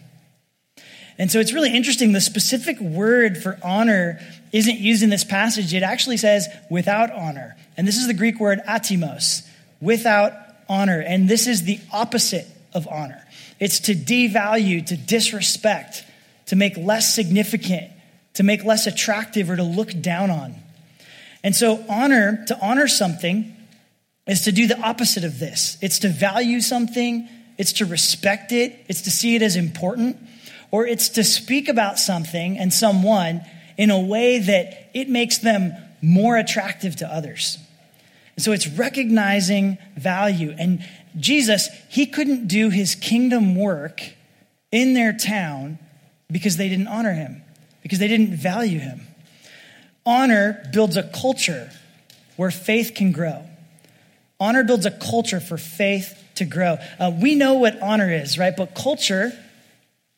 And 1.19 1.31
so 1.31 1.39
it's 1.39 1.53
really 1.53 1.75
interesting. 1.75 2.13
The 2.13 2.21
specific 2.21 2.81
word 2.81 3.37
for 3.37 3.59
honor 3.63 4.21
isn't 4.53 4.79
used 4.79 5.03
in 5.03 5.11
this 5.11 5.25
passage. 5.25 5.75
It 5.75 5.83
actually 5.83 6.17
says 6.17 6.49
without 6.71 7.13
honor. 7.13 7.57
And 7.77 7.87
this 7.87 7.97
is 7.97 8.07
the 8.07 8.15
Greek 8.15 8.41
word 8.41 8.61
atimos, 8.67 9.47
without 9.81 10.33
honor. 10.69 11.01
And 11.01 11.29
this 11.29 11.47
is 11.47 11.65
the 11.65 11.79
opposite 11.93 12.47
of 12.73 12.87
honor 12.89 13.23
it's 13.59 13.81
to 13.81 13.95
devalue, 13.95 14.85
to 14.87 14.97
disrespect, 14.97 16.03
to 16.47 16.57
make 16.57 16.79
less 16.79 17.15
significant, 17.15 17.93
to 18.35 18.43
make 18.43 18.65
less 18.65 18.87
attractive, 18.87 19.51
or 19.51 19.57
to 19.57 19.63
look 19.63 19.93
down 20.01 20.31
on. 20.31 20.55
And 21.43 21.57
so, 21.57 21.85
honor, 21.89 22.45
to 22.49 22.59
honor 22.61 22.87
something, 22.87 23.57
is 24.27 24.43
to 24.43 24.53
do 24.53 24.67
the 24.67 24.79
opposite 24.81 25.25
of 25.25 25.39
this. 25.39 25.79
It's 25.81 26.01
to 26.01 26.09
value 26.09 26.61
something, 26.61 27.29
it's 27.59 27.75
to 27.75 27.87
respect 27.87 28.53
it, 28.53 28.85
it's 28.89 29.03
to 29.03 29.11
see 29.11 29.35
it 29.35 29.43
as 29.43 29.57
important, 29.57 30.17
or 30.71 30.87
it's 30.87 31.09
to 31.11 31.25
speak 31.25 31.69
about 31.69 31.99
something 31.99 32.59
and 32.59 32.73
someone 32.73 33.43
in 33.77 33.91
a 33.91 33.99
way 33.99 34.39
that 34.39 34.91
it 34.95 35.09
makes 35.09 35.39
them 35.39 35.73
more 36.03 36.37
attractive 36.37 36.97
to 36.97 37.07
others. 37.07 37.59
And 38.37 38.45
so 38.45 38.53
it's 38.53 38.69
recognizing 38.69 39.79
value. 39.97 40.55
And 40.59 40.87
Jesus, 41.19 41.69
he 41.89 42.07
couldn't 42.07 42.47
do 42.47 42.71
his 42.71 42.95
kingdom 42.95 43.57
work 43.57 44.03
in 44.71 44.95
their 44.95 45.13
town 45.13 45.79
because 46.31 46.57
they 46.57 46.69
didn't 46.69 46.89
honor 46.89 47.13
him, 47.13 47.43
because 47.83 47.99
they 47.99 48.09
didn't 48.09 48.35
value 48.37 48.79
him. 48.79 49.07
Honor 50.05 50.63
builds 50.73 50.97
a 50.97 51.03
culture 51.03 51.71
where 52.37 52.51
faith 52.51 52.93
can 52.95 53.13
grow. 53.13 53.45
Honor 54.39 54.65
builds 54.65 54.87
a 54.87 54.91
culture 54.91 55.41
for 55.41 55.59
faith 55.59 56.17
to 56.37 56.47
grow. 56.47 56.79
Uh, 56.99 57.13
we 57.21 57.35
know 57.35 57.55
what 57.55 57.81
honor 57.83 58.11
is, 58.11 58.39
right? 58.39 58.57
But 58.57 58.75
culture 58.75 59.33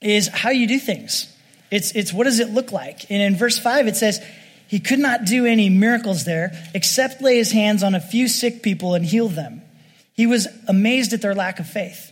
is 0.01 0.29
how 0.29 0.51
you 0.51 0.69
do 0.69 0.79
things. 0.79 1.35
It's, 1.71 1.93
it's 1.93 2.13
what 2.13 2.25
does 2.25 2.39
it 2.39 2.51
look 2.51 2.71
like? 2.71 3.11
And 3.11 3.21
in 3.21 3.37
verse 3.37 3.59
5, 3.59 3.89
it 3.89 3.97
says, 3.97 4.25
He 4.69 4.79
could 4.79 5.01
not 5.01 5.25
do 5.25 5.47
any 5.47 5.69
miracles 5.69 6.25
there 6.25 6.53
except 6.75 7.23
lay 7.23 7.37
his 7.37 7.51
hands 7.51 7.83
on 7.83 7.95
a 7.95 8.01
few 8.01 8.29
sick 8.29 8.63
people 8.63 8.95
and 8.95 9.05
heal 9.05 9.29
them. 9.29 9.63
He 10.15 10.27
was 10.27 10.47
amazed 10.69 11.13
at 11.13 11.23
their 11.23 11.35
lack 11.35 11.59
of 11.59 11.67
faith. 11.69 12.12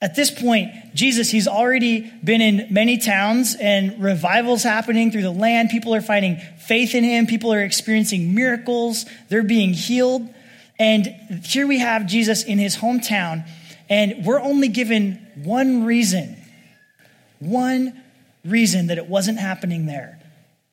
At 0.00 0.14
this 0.14 0.30
point, 0.30 0.70
Jesus, 0.94 1.28
he's 1.28 1.48
already 1.48 2.08
been 2.22 2.40
in 2.40 2.72
many 2.72 2.98
towns 2.98 3.56
and 3.56 4.00
revivals 4.00 4.62
happening 4.62 5.10
through 5.10 5.22
the 5.22 5.32
land. 5.32 5.70
People 5.70 5.92
are 5.92 6.00
finding 6.00 6.36
faith 6.58 6.94
in 6.94 7.02
him. 7.02 7.26
People 7.26 7.52
are 7.52 7.62
experiencing 7.62 8.34
miracles. 8.34 9.06
They're 9.28 9.42
being 9.42 9.72
healed. 9.72 10.22
And 10.78 11.06
here 11.44 11.66
we 11.66 11.80
have 11.80 12.06
Jesus 12.06 12.44
in 12.44 12.58
his 12.58 12.76
hometown, 12.76 13.48
and 13.90 14.24
we're 14.24 14.40
only 14.40 14.68
given 14.68 15.26
one 15.42 15.84
reason, 15.84 16.36
one 17.40 18.00
reason 18.44 18.86
that 18.86 18.98
it 18.98 19.08
wasn't 19.08 19.38
happening 19.38 19.86
there. 19.86 20.20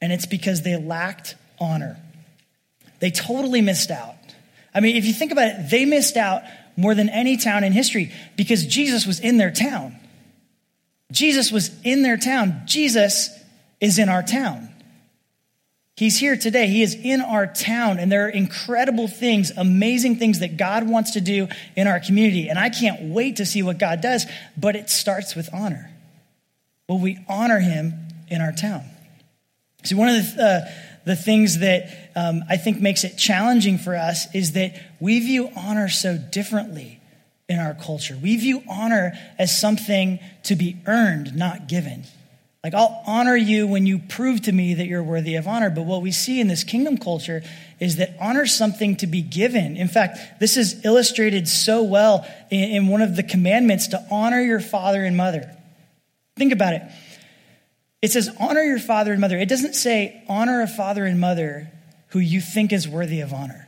And 0.01 0.13
it's 0.13 0.27
because 0.27 0.61
they 0.61 0.77
lacked 0.77 1.35
honor. 1.59 1.97
They 2.99 3.09
totally 3.09 3.61
missed 3.61 3.89
out. 3.89 4.15
I 4.75 4.81
mean, 4.81 4.95
if 4.95 5.05
you 5.05 5.13
think 5.13 5.31
about 5.31 5.47
it, 5.47 5.69
they 5.71 5.85
missed 5.85 6.17
out 6.17 6.43
more 6.77 6.95
than 6.95 7.09
any 7.09 7.37
town 7.37 7.63
in 7.63 7.71
history 7.71 8.11
because 8.35 8.65
Jesus 8.65 9.05
was 9.05 9.19
in 9.19 9.37
their 9.37 9.51
town. 9.51 9.95
Jesus 11.11 11.51
was 11.51 11.71
in 11.83 12.01
their 12.03 12.17
town. 12.17 12.61
Jesus 12.65 13.29
is 13.79 13.99
in 13.99 14.09
our 14.09 14.23
town. 14.23 14.69
He's 15.97 16.19
here 16.19 16.35
today. 16.35 16.67
He 16.67 16.81
is 16.81 16.93
in 16.93 17.21
our 17.21 17.47
town, 17.47 17.99
and 17.99 18.11
there 18.11 18.25
are 18.25 18.29
incredible 18.29 19.07
things, 19.07 19.51
amazing 19.55 20.17
things 20.17 20.39
that 20.39 20.57
God 20.57 20.89
wants 20.89 21.11
to 21.11 21.21
do 21.21 21.47
in 21.77 21.87
our 21.87 22.01
community. 22.01 22.49
And 22.49 22.59
I 22.59 22.69
can't 22.69 23.13
wait 23.13 23.37
to 23.37 23.45
see 23.45 23.63
what 23.63 23.77
God 23.77 24.01
does, 24.01 24.25
but 24.57 24.75
it 24.75 24.89
starts 24.89 25.35
with 25.35 25.47
honor. 25.53 25.89
Will 26.89 26.99
we 26.99 27.17
honor 27.29 27.59
him 27.59 27.93
in 28.27 28.41
our 28.41 28.51
town? 28.51 28.83
See, 29.83 29.95
one 29.95 30.09
of 30.09 30.35
the, 30.35 30.43
uh, 30.43 30.71
the 31.05 31.15
things 31.15 31.59
that 31.59 32.11
um, 32.15 32.43
I 32.49 32.57
think 32.57 32.81
makes 32.81 33.03
it 33.03 33.17
challenging 33.17 33.77
for 33.77 33.95
us 33.95 34.33
is 34.33 34.53
that 34.53 34.81
we 34.99 35.19
view 35.19 35.49
honor 35.55 35.87
so 35.89 36.17
differently 36.17 36.99
in 37.47 37.59
our 37.59 37.75
culture. 37.75 38.17
We 38.21 38.37
view 38.37 38.63
honor 38.69 39.13
as 39.37 39.57
something 39.57 40.19
to 40.43 40.55
be 40.55 40.77
earned, 40.87 41.35
not 41.35 41.67
given. 41.67 42.05
Like, 42.63 42.73
I'll 42.73 43.03
honor 43.05 43.35
you 43.35 43.67
when 43.67 43.85
you 43.85 43.99
prove 43.99 44.41
to 44.43 44.51
me 44.51 44.73
that 44.73 44.87
you're 44.87 45.03
worthy 45.03 45.35
of 45.35 45.47
honor. 45.47 45.69
But 45.69 45.83
what 45.83 46.01
we 46.01 46.11
see 46.11 46.41
in 46.41 46.47
this 46.47 46.63
kingdom 46.63 46.97
culture 46.97 47.43
is 47.79 47.97
that 47.97 48.15
honor 48.19 48.47
something 48.47 48.95
to 48.97 49.07
be 49.07 49.21
given. 49.21 49.77
In 49.77 49.87
fact, 49.87 50.39
this 50.39 50.57
is 50.57 50.83
illustrated 50.83 51.47
so 51.47 51.83
well 51.83 52.25
in, 52.49 52.63
in 52.71 52.87
one 52.87 53.03
of 53.03 53.15
the 53.15 53.21
commandments 53.21 53.89
to 53.89 54.03
honor 54.09 54.41
your 54.41 54.59
father 54.59 55.05
and 55.05 55.15
mother. 55.15 55.55
Think 56.37 56.53
about 56.53 56.73
it. 56.73 56.81
It 58.01 58.11
says, 58.11 58.29
honor 58.39 58.61
your 58.61 58.79
father 58.79 59.11
and 59.11 59.21
mother. 59.21 59.37
It 59.37 59.49
doesn't 59.49 59.73
say, 59.73 60.23
honor 60.27 60.61
a 60.61 60.67
father 60.67 61.05
and 61.05 61.19
mother 61.19 61.71
who 62.09 62.19
you 62.19 62.41
think 62.41 62.71
is 62.71 62.87
worthy 62.87 63.21
of 63.21 63.33
honor. 63.33 63.67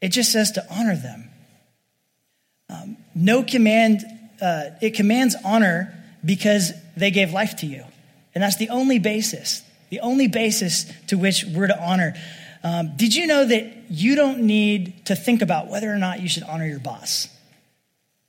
It 0.00 0.08
just 0.08 0.32
says 0.32 0.52
to 0.52 0.66
honor 0.70 0.96
them. 0.96 1.30
Um, 2.68 2.96
no 3.14 3.42
command, 3.42 4.04
uh, 4.40 4.70
it 4.82 4.94
commands 4.94 5.36
honor 5.44 5.94
because 6.24 6.72
they 6.96 7.10
gave 7.10 7.32
life 7.32 7.56
to 7.56 7.66
you. 7.66 7.84
And 8.34 8.42
that's 8.42 8.56
the 8.56 8.70
only 8.70 8.98
basis, 8.98 9.62
the 9.90 10.00
only 10.00 10.26
basis 10.26 10.90
to 11.06 11.16
which 11.16 11.44
we're 11.44 11.68
to 11.68 11.80
honor. 11.80 12.14
Um, 12.64 12.96
did 12.96 13.14
you 13.14 13.26
know 13.26 13.46
that 13.46 13.90
you 13.90 14.16
don't 14.16 14.40
need 14.40 15.06
to 15.06 15.14
think 15.14 15.42
about 15.42 15.68
whether 15.68 15.92
or 15.92 15.98
not 15.98 16.20
you 16.20 16.28
should 16.28 16.42
honor 16.42 16.66
your 16.66 16.80
boss? 16.80 17.28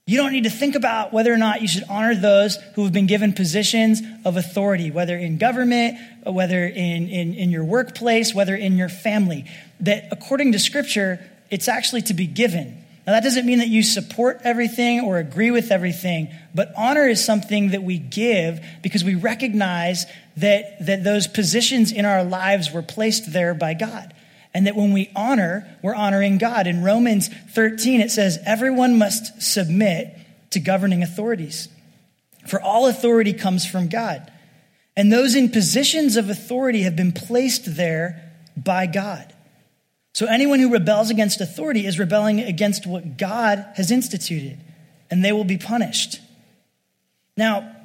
You 0.07 0.17
don't 0.17 0.33
need 0.33 0.43
to 0.43 0.51
think 0.51 0.75
about 0.75 1.13
whether 1.13 1.33
or 1.33 1.37
not 1.37 1.63
you 1.63 1.67
should 1.67 1.85
honor 1.89 2.13
those 2.13 2.57
who 2.75 2.83
have 2.83 2.93
been 2.93 3.07
given 3.07 3.33
positions 3.33 4.03
of 4.23 4.37
authority, 4.37 4.91
whether 4.91 5.17
in 5.17 5.39
government, 5.39 5.97
whether 6.23 6.63
in, 6.63 7.09
in, 7.09 7.33
in 7.33 7.49
your 7.49 7.63
workplace, 7.63 8.31
whether 8.31 8.55
in 8.55 8.77
your 8.77 8.87
family. 8.87 9.45
That 9.79 10.09
according 10.11 10.51
to 10.51 10.59
Scripture, 10.59 11.27
it's 11.49 11.67
actually 11.67 12.03
to 12.03 12.13
be 12.13 12.27
given. 12.27 12.83
Now, 13.07 13.13
that 13.13 13.23
doesn't 13.23 13.47
mean 13.47 13.57
that 13.57 13.67
you 13.69 13.81
support 13.81 14.41
everything 14.43 14.99
or 14.99 15.17
agree 15.17 15.49
with 15.49 15.71
everything, 15.71 16.29
but 16.53 16.71
honor 16.77 17.07
is 17.07 17.25
something 17.25 17.69
that 17.69 17.81
we 17.81 17.97
give 17.97 18.63
because 18.83 19.03
we 19.03 19.15
recognize 19.15 20.05
that, 20.37 20.85
that 20.85 21.03
those 21.03 21.25
positions 21.25 21.91
in 21.91 22.05
our 22.05 22.23
lives 22.23 22.71
were 22.71 22.83
placed 22.83 23.33
there 23.33 23.55
by 23.55 23.73
God 23.73 24.13
and 24.55 24.67
that 24.67 24.75
when 24.77 24.93
we 24.93 25.11
honor, 25.17 25.67
we're 25.83 25.93
honoring 25.93 26.37
God. 26.37 26.65
In 26.65 26.81
Romans 26.81 27.27
13, 27.27 27.99
it 27.99 28.09
says, 28.09 28.39
Everyone 28.45 28.97
must 28.97 29.41
submit 29.41 30.17
to 30.51 30.61
governing 30.61 31.03
authorities, 31.03 31.67
for 32.47 32.61
all 32.61 32.87
authority 32.87 33.33
comes 33.33 33.65
from 33.65 33.89
God. 33.89 34.31
And 34.95 35.11
those 35.11 35.35
in 35.35 35.49
positions 35.49 36.15
of 36.15 36.29
authority 36.29 36.83
have 36.83 36.95
been 36.95 37.11
placed 37.11 37.75
there 37.75 38.31
by 38.55 38.85
God. 38.85 39.33
So 40.13 40.25
anyone 40.25 40.59
who 40.59 40.71
rebels 40.71 41.09
against 41.09 41.41
authority 41.41 41.85
is 41.85 41.99
rebelling 41.99 42.39
against 42.39 42.87
what 42.87 43.17
God 43.17 43.65
has 43.75 43.91
instituted, 43.91 44.57
and 45.11 45.23
they 45.23 45.33
will 45.33 45.43
be 45.43 45.57
punished. 45.57 46.21
Now, 47.35 47.75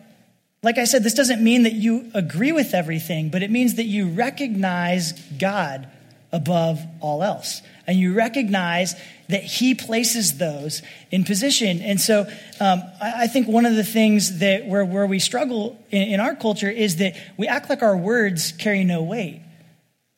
like 0.62 0.78
I 0.78 0.84
said, 0.84 1.02
this 1.02 1.14
doesn't 1.14 1.42
mean 1.42 1.64
that 1.64 1.72
you 1.72 2.12
agree 2.14 2.52
with 2.52 2.74
everything, 2.74 3.28
but 3.28 3.42
it 3.42 3.50
means 3.50 3.74
that 3.74 3.86
you 3.86 4.06
recognize 4.06 5.12
God 5.36 5.88
above 6.32 6.80
all 7.00 7.22
else. 7.22 7.62
And 7.86 7.98
you 7.98 8.14
recognize 8.14 8.94
that 9.28 9.42
he 9.42 9.74
places 9.74 10.38
those 10.38 10.82
in 11.10 11.24
position. 11.24 11.80
And 11.80 12.00
so 12.00 12.22
um, 12.60 12.82
I, 13.00 13.24
I, 13.24 13.26
think 13.26 13.48
one 13.48 13.66
of 13.66 13.74
the 13.74 13.84
things 13.84 14.38
that 14.38 14.66
where, 14.66 14.84
where 14.84 15.06
we 15.06 15.18
struggle 15.18 15.78
in, 15.90 16.02
in 16.02 16.20
our 16.20 16.34
culture 16.34 16.70
is 16.70 16.96
that 16.96 17.16
we 17.36 17.48
act 17.48 17.68
like 17.68 17.82
our 17.82 17.96
words 17.96 18.52
carry 18.52 18.84
no 18.84 19.02
weight. 19.02 19.42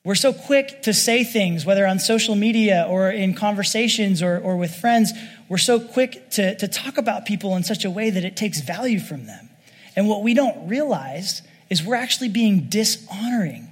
We're 0.04 0.16
so 0.16 0.32
quick 0.32 0.82
to 0.82 0.92
say 0.92 1.22
things, 1.22 1.64
whether 1.64 1.86
on 1.86 2.00
social 2.00 2.34
media 2.34 2.86
or 2.88 3.10
in 3.10 3.34
conversations 3.34 4.20
or, 4.20 4.38
or 4.38 4.56
with 4.56 4.74
friends. 4.74 5.12
We're 5.48 5.58
so 5.58 5.78
quick 5.78 6.30
to, 6.30 6.56
to 6.56 6.66
talk 6.66 6.98
about 6.98 7.24
people 7.24 7.54
in 7.56 7.62
such 7.62 7.84
a 7.84 7.90
way 7.90 8.10
that 8.10 8.24
it 8.24 8.36
takes 8.36 8.60
value 8.60 8.98
from 8.98 9.26
them. 9.26 9.48
And 9.94 10.08
what 10.08 10.22
we 10.22 10.34
don't 10.34 10.68
realize 10.68 11.42
is 11.70 11.84
we're 11.84 11.94
actually 11.94 12.30
being 12.30 12.68
dishonoring. 12.68 13.71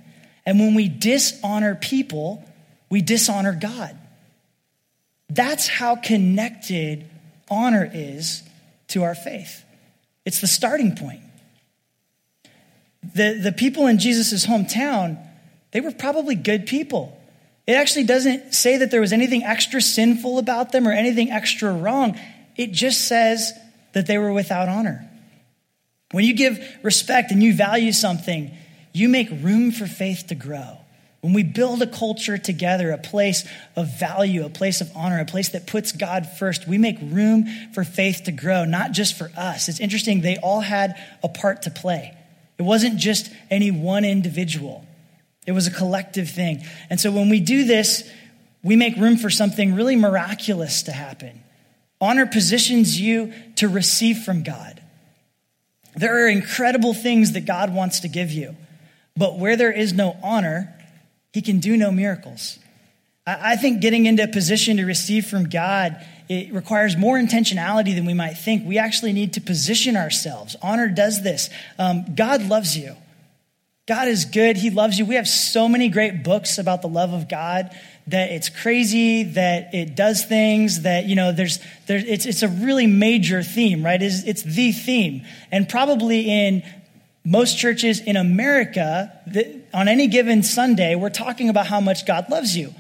And 0.51 0.59
when 0.59 0.75
we 0.75 0.89
dishonor 0.89 1.77
people, 1.77 2.45
we 2.91 3.03
dishonor 3.03 3.53
God. 3.53 3.97
That's 5.29 5.69
how 5.69 5.95
connected 5.95 7.07
honor 7.49 7.89
is 7.95 8.43
to 8.89 9.05
our 9.05 9.15
faith. 9.15 9.65
It's 10.25 10.41
the 10.41 10.49
starting 10.49 10.97
point. 10.97 11.21
The, 13.15 13.39
the 13.41 13.53
people 13.53 13.87
in 13.87 14.01
Jesus' 14.01 14.45
hometown, 14.45 15.25
they 15.71 15.81
were 15.81 15.93
probably 15.93 16.35
good 16.35 16.67
people. 16.67 17.17
It 17.69 17.75
actually 17.75 18.07
doesn't 18.07 18.53
say 18.53 18.79
that 18.79 18.91
there 18.91 19.01
was 19.01 19.13
anything 19.13 19.45
extra 19.45 19.81
sinful 19.81 20.41
about 20.41 20.73
them 20.73 20.89
or 20.89 20.91
anything 20.91 21.31
extra 21.31 21.73
wrong. 21.73 22.19
It 22.57 22.73
just 22.73 23.07
says 23.07 23.53
that 23.93 24.09
they 24.09 24.19
were 24.19 24.33
without 24.33 24.69
honor. 24.69 25.09
When 26.11 26.25
you 26.25 26.35
give 26.35 26.59
respect 26.83 27.31
and 27.31 27.41
you 27.41 27.55
value 27.55 27.93
something, 27.93 28.51
you 28.93 29.09
make 29.09 29.31
room 29.31 29.73
for 29.73 29.87
faith 29.87 30.27
to 30.29 30.35
grow. 30.35 30.79
When 31.21 31.35
we 31.35 31.43
build 31.43 31.83
a 31.83 31.87
culture 31.87 32.39
together, 32.39 32.91
a 32.91 32.99
place 32.99 33.47
of 33.77 33.99
value, 33.99 34.47
a 34.47 34.51
place 34.51 34.81
of 34.81 34.91
honor, 34.97 35.21
a 35.21 35.27
place 35.27 35.51
that 35.51 35.67
puts 35.67 35.93
God 35.93 36.27
first, 36.27 36.67
we 36.67 36.79
make 36.79 36.97
room 37.03 37.47
for 37.75 37.85
faith 37.85 38.23
to 38.25 38.33
grow, 38.33 38.65
not 38.65 38.93
just 38.93 39.19
for 39.19 39.31
us. 39.37 39.69
It's 39.69 39.81
interesting, 39.81 40.23
they 40.23 40.39
all 40.39 40.61
had 40.61 40.95
a 41.23 41.29
part 41.29 41.63
to 41.63 41.71
play. 41.71 42.17
It 42.59 42.63
wasn't 42.63 42.97
just 42.97 43.31
any 43.51 43.71
one 43.71 44.05
individual, 44.05 44.85
it 45.47 45.53
was 45.53 45.67
a 45.67 45.71
collective 45.71 46.31
thing. 46.31 46.65
And 46.89 47.01
so 47.01 47.11
when 47.11 47.29
we 47.29 47.41
do 47.41 47.65
this, 47.65 48.09
we 48.63 48.77
make 48.77 48.97
room 48.97 49.17
for 49.17 49.31
something 49.31 49.75
really 49.75 49.97
miraculous 49.97 50.83
to 50.85 50.93
happen. 50.93 51.43
Honor 52.01 52.27
positions 52.27 52.99
you 53.01 53.33
to 53.57 53.69
receive 53.69 54.19
from 54.19 54.43
God. 54.43 54.83
There 55.97 56.25
are 56.25 56.29
incredible 56.29 56.95
things 56.95 57.33
that 57.33 57.47
God 57.47 57.75
wants 57.75 58.01
to 58.01 58.09
give 58.09 58.31
you, 58.31 58.57
but 59.17 59.39
where 59.39 59.57
there 59.57 59.73
is 59.73 59.93
no 59.93 60.17
honor, 60.23 60.75
he 61.33 61.43
can 61.43 61.61
do 61.61 61.77
no 61.77 61.91
miracles. 61.91 62.59
I 63.27 63.57
think 63.57 63.81
getting 63.81 64.07
into 64.07 64.25
a 64.25 64.29
position 64.29 64.79
to 64.79 64.85
receive 64.85 65.27
from 65.27 65.49
God 65.49 66.05
it 66.31 66.53
requires 66.53 66.97
more 66.97 67.19
intentionality 67.19 67.93
than 67.93 68.07
we 68.07 68.15
might 68.15 68.35
think. 68.35 68.65
We 68.65 68.79
actually 68.79 69.13
need 69.13 69.33
to 69.33 69.41
position 69.41 69.97
ourselves. 69.97 70.55
Honor 70.63 70.87
does 70.87 71.25
this. 71.25 71.51
Um, 71.77 72.15
God 72.15 72.45
loves 72.45 72.79
you. 72.79 72.95
God 73.89 74.07
is 74.07 74.27
good. 74.27 74.57
He 74.57 74.71
loves 74.71 74.97
you. 74.97 75.05
We 75.05 75.17
have 75.17 75.27
so 75.27 75.69
many 75.69 75.89
great 75.89 76.23
books 76.23 76.57
about 76.59 76.83
the 76.83 76.89
love 76.89 77.13
of 77.13 77.29
God 77.29 77.77
that 78.07 78.31
it's 78.31 78.49
crazy, 78.49 79.25
that 79.25 79.75
it 79.75 79.97
does 79.97 80.25
things, 80.25 80.83
that, 80.83 81.07
you 81.07 81.17
know, 81.17 81.33
there's, 81.33 81.59
there, 81.89 81.99
it's, 81.99 82.27
it's 82.27 82.45
a 82.45 82.49
really 82.49 82.87
major 82.87 83.43
theme, 83.43 83.85
right? 83.85 84.01
It's, 84.01 84.23
it's 84.23 84.45
the 84.45 84.71
theme. 84.71 85.23
And 85.51 85.69
probably 85.69 86.31
in 86.31 86.63
most 87.25 87.59
churches 87.59 88.01
in 88.01 88.17
America, 88.17 89.13
on 89.75 89.89
any 89.89 90.07
given 90.07 90.43
Sunday, 90.43 90.95
we're 90.95 91.11
talking 91.11 91.49
about 91.49 91.67
how 91.67 91.81
much 91.81 92.07
God 92.07 92.31
loves 92.31 92.57
you. 92.57 92.75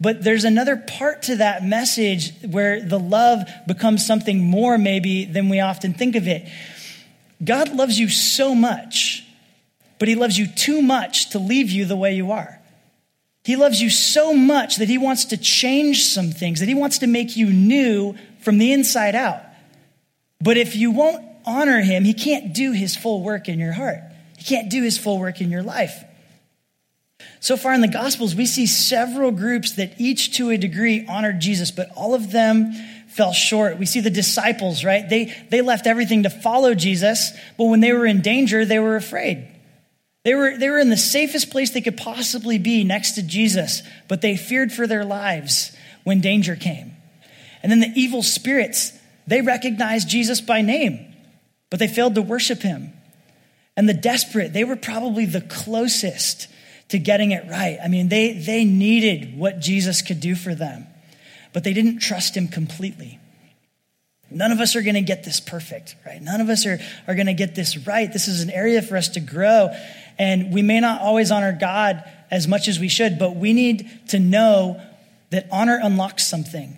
But 0.00 0.24
there's 0.24 0.44
another 0.44 0.76
part 0.76 1.22
to 1.24 1.36
that 1.36 1.64
message 1.64 2.32
where 2.42 2.80
the 2.80 2.98
love 2.98 3.48
becomes 3.66 4.04
something 4.04 4.42
more, 4.42 4.76
maybe, 4.76 5.24
than 5.24 5.48
we 5.48 5.60
often 5.60 5.94
think 5.94 6.16
of 6.16 6.26
it. 6.26 6.48
God 7.44 7.74
loves 7.74 7.98
you 7.98 8.08
so 8.08 8.54
much, 8.54 9.24
but 9.98 10.08
He 10.08 10.14
loves 10.14 10.38
you 10.38 10.46
too 10.46 10.82
much 10.82 11.30
to 11.30 11.38
leave 11.38 11.70
you 11.70 11.84
the 11.84 11.96
way 11.96 12.14
you 12.14 12.32
are. 12.32 12.60
He 13.44 13.56
loves 13.56 13.80
you 13.80 13.90
so 13.90 14.34
much 14.34 14.76
that 14.76 14.88
He 14.88 14.98
wants 14.98 15.26
to 15.26 15.36
change 15.36 16.04
some 16.04 16.30
things, 16.30 16.60
that 16.60 16.68
He 16.68 16.74
wants 16.74 16.98
to 16.98 17.06
make 17.06 17.36
you 17.36 17.50
new 17.50 18.16
from 18.40 18.58
the 18.58 18.72
inside 18.72 19.14
out. 19.14 19.42
But 20.40 20.56
if 20.56 20.74
you 20.74 20.90
won't 20.90 21.24
honor 21.46 21.80
him, 21.80 22.04
he 22.04 22.14
can't 22.14 22.54
do 22.54 22.72
his 22.72 22.96
full 22.96 23.22
work 23.22 23.48
in 23.48 23.58
your 23.58 23.72
heart. 23.72 24.00
He 24.38 24.44
can't 24.44 24.70
do 24.70 24.82
his 24.82 24.98
full 24.98 25.18
work 25.18 25.40
in 25.40 25.50
your 25.50 25.62
life. 25.62 26.04
So 27.40 27.56
far 27.56 27.74
in 27.74 27.80
the 27.80 27.88
Gospels, 27.88 28.34
we 28.34 28.46
see 28.46 28.66
several 28.66 29.30
groups 29.30 29.72
that 29.72 30.00
each 30.00 30.36
to 30.36 30.50
a 30.50 30.56
degree 30.56 31.06
honored 31.06 31.40
Jesus, 31.40 31.70
but 31.70 31.90
all 31.96 32.14
of 32.14 32.32
them 32.32 32.72
fell 33.08 33.32
short. 33.32 33.78
We 33.78 33.86
see 33.86 34.00
the 34.00 34.10
disciples, 34.10 34.84
right? 34.84 35.08
They, 35.08 35.34
they 35.50 35.60
left 35.60 35.86
everything 35.86 36.22
to 36.22 36.30
follow 36.30 36.74
Jesus, 36.74 37.32
but 37.58 37.64
when 37.64 37.80
they 37.80 37.92
were 37.92 38.06
in 38.06 38.20
danger, 38.20 38.64
they 38.64 38.78
were 38.78 38.96
afraid. 38.96 39.48
They 40.24 40.34
were, 40.34 40.56
they 40.56 40.70
were 40.70 40.78
in 40.78 40.88
the 40.88 40.96
safest 40.96 41.50
place 41.50 41.70
they 41.70 41.80
could 41.80 41.96
possibly 41.96 42.58
be 42.58 42.84
next 42.84 43.12
to 43.12 43.22
Jesus, 43.22 43.82
but 44.08 44.20
they 44.20 44.36
feared 44.36 44.72
for 44.72 44.86
their 44.86 45.04
lives 45.04 45.76
when 46.04 46.20
danger 46.20 46.56
came. 46.56 46.96
And 47.62 47.70
then 47.70 47.80
the 47.80 47.92
evil 47.94 48.22
spirits, 48.22 48.92
they 49.26 49.40
recognized 49.40 50.08
Jesus 50.08 50.40
by 50.40 50.62
name 50.62 51.11
but 51.72 51.78
they 51.78 51.88
failed 51.88 52.16
to 52.16 52.20
worship 52.20 52.60
him. 52.60 52.92
And 53.78 53.88
the 53.88 53.94
desperate, 53.94 54.52
they 54.52 54.62
were 54.62 54.76
probably 54.76 55.24
the 55.24 55.40
closest 55.40 56.46
to 56.90 56.98
getting 56.98 57.30
it 57.30 57.48
right. 57.48 57.78
I 57.82 57.88
mean, 57.88 58.10
they, 58.10 58.34
they 58.34 58.66
needed 58.66 59.38
what 59.38 59.58
Jesus 59.58 60.02
could 60.02 60.20
do 60.20 60.34
for 60.34 60.54
them, 60.54 60.86
but 61.54 61.64
they 61.64 61.72
didn't 61.72 62.00
trust 62.00 62.36
him 62.36 62.46
completely. 62.48 63.18
None 64.30 64.52
of 64.52 64.60
us 64.60 64.76
are 64.76 64.82
going 64.82 64.96
to 64.96 65.00
get 65.00 65.24
this 65.24 65.40
perfect, 65.40 65.96
right? 66.04 66.20
None 66.20 66.42
of 66.42 66.50
us 66.50 66.66
are, 66.66 66.78
are 67.08 67.14
going 67.14 67.24
to 67.24 67.32
get 67.32 67.54
this 67.54 67.78
right. 67.86 68.12
This 68.12 68.28
is 68.28 68.42
an 68.42 68.50
area 68.50 68.82
for 68.82 68.98
us 68.98 69.08
to 69.08 69.20
grow. 69.20 69.70
And 70.18 70.52
we 70.52 70.60
may 70.60 70.78
not 70.78 71.00
always 71.00 71.30
honor 71.30 71.56
God 71.58 72.04
as 72.30 72.46
much 72.46 72.68
as 72.68 72.78
we 72.78 72.88
should, 72.88 73.18
but 73.18 73.34
we 73.34 73.54
need 73.54 74.08
to 74.08 74.18
know 74.18 74.78
that 75.30 75.48
honor 75.50 75.80
unlocks 75.82 76.26
something. 76.26 76.76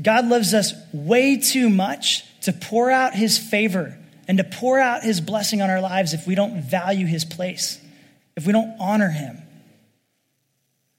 God 0.00 0.28
loves 0.28 0.54
us 0.54 0.74
way 0.92 1.38
too 1.38 1.68
much 1.68 2.24
to 2.42 2.52
pour 2.52 2.90
out 2.90 3.14
his 3.14 3.38
favor 3.38 3.98
and 4.28 4.38
to 4.38 4.44
pour 4.44 4.78
out 4.78 5.02
his 5.02 5.20
blessing 5.20 5.60
on 5.60 5.70
our 5.70 5.80
lives 5.80 6.14
if 6.14 6.26
we 6.26 6.34
don't 6.34 6.62
value 6.62 7.06
his 7.06 7.24
place, 7.24 7.80
if 8.36 8.46
we 8.46 8.52
don't 8.52 8.74
honor 8.78 9.08
him. 9.08 9.42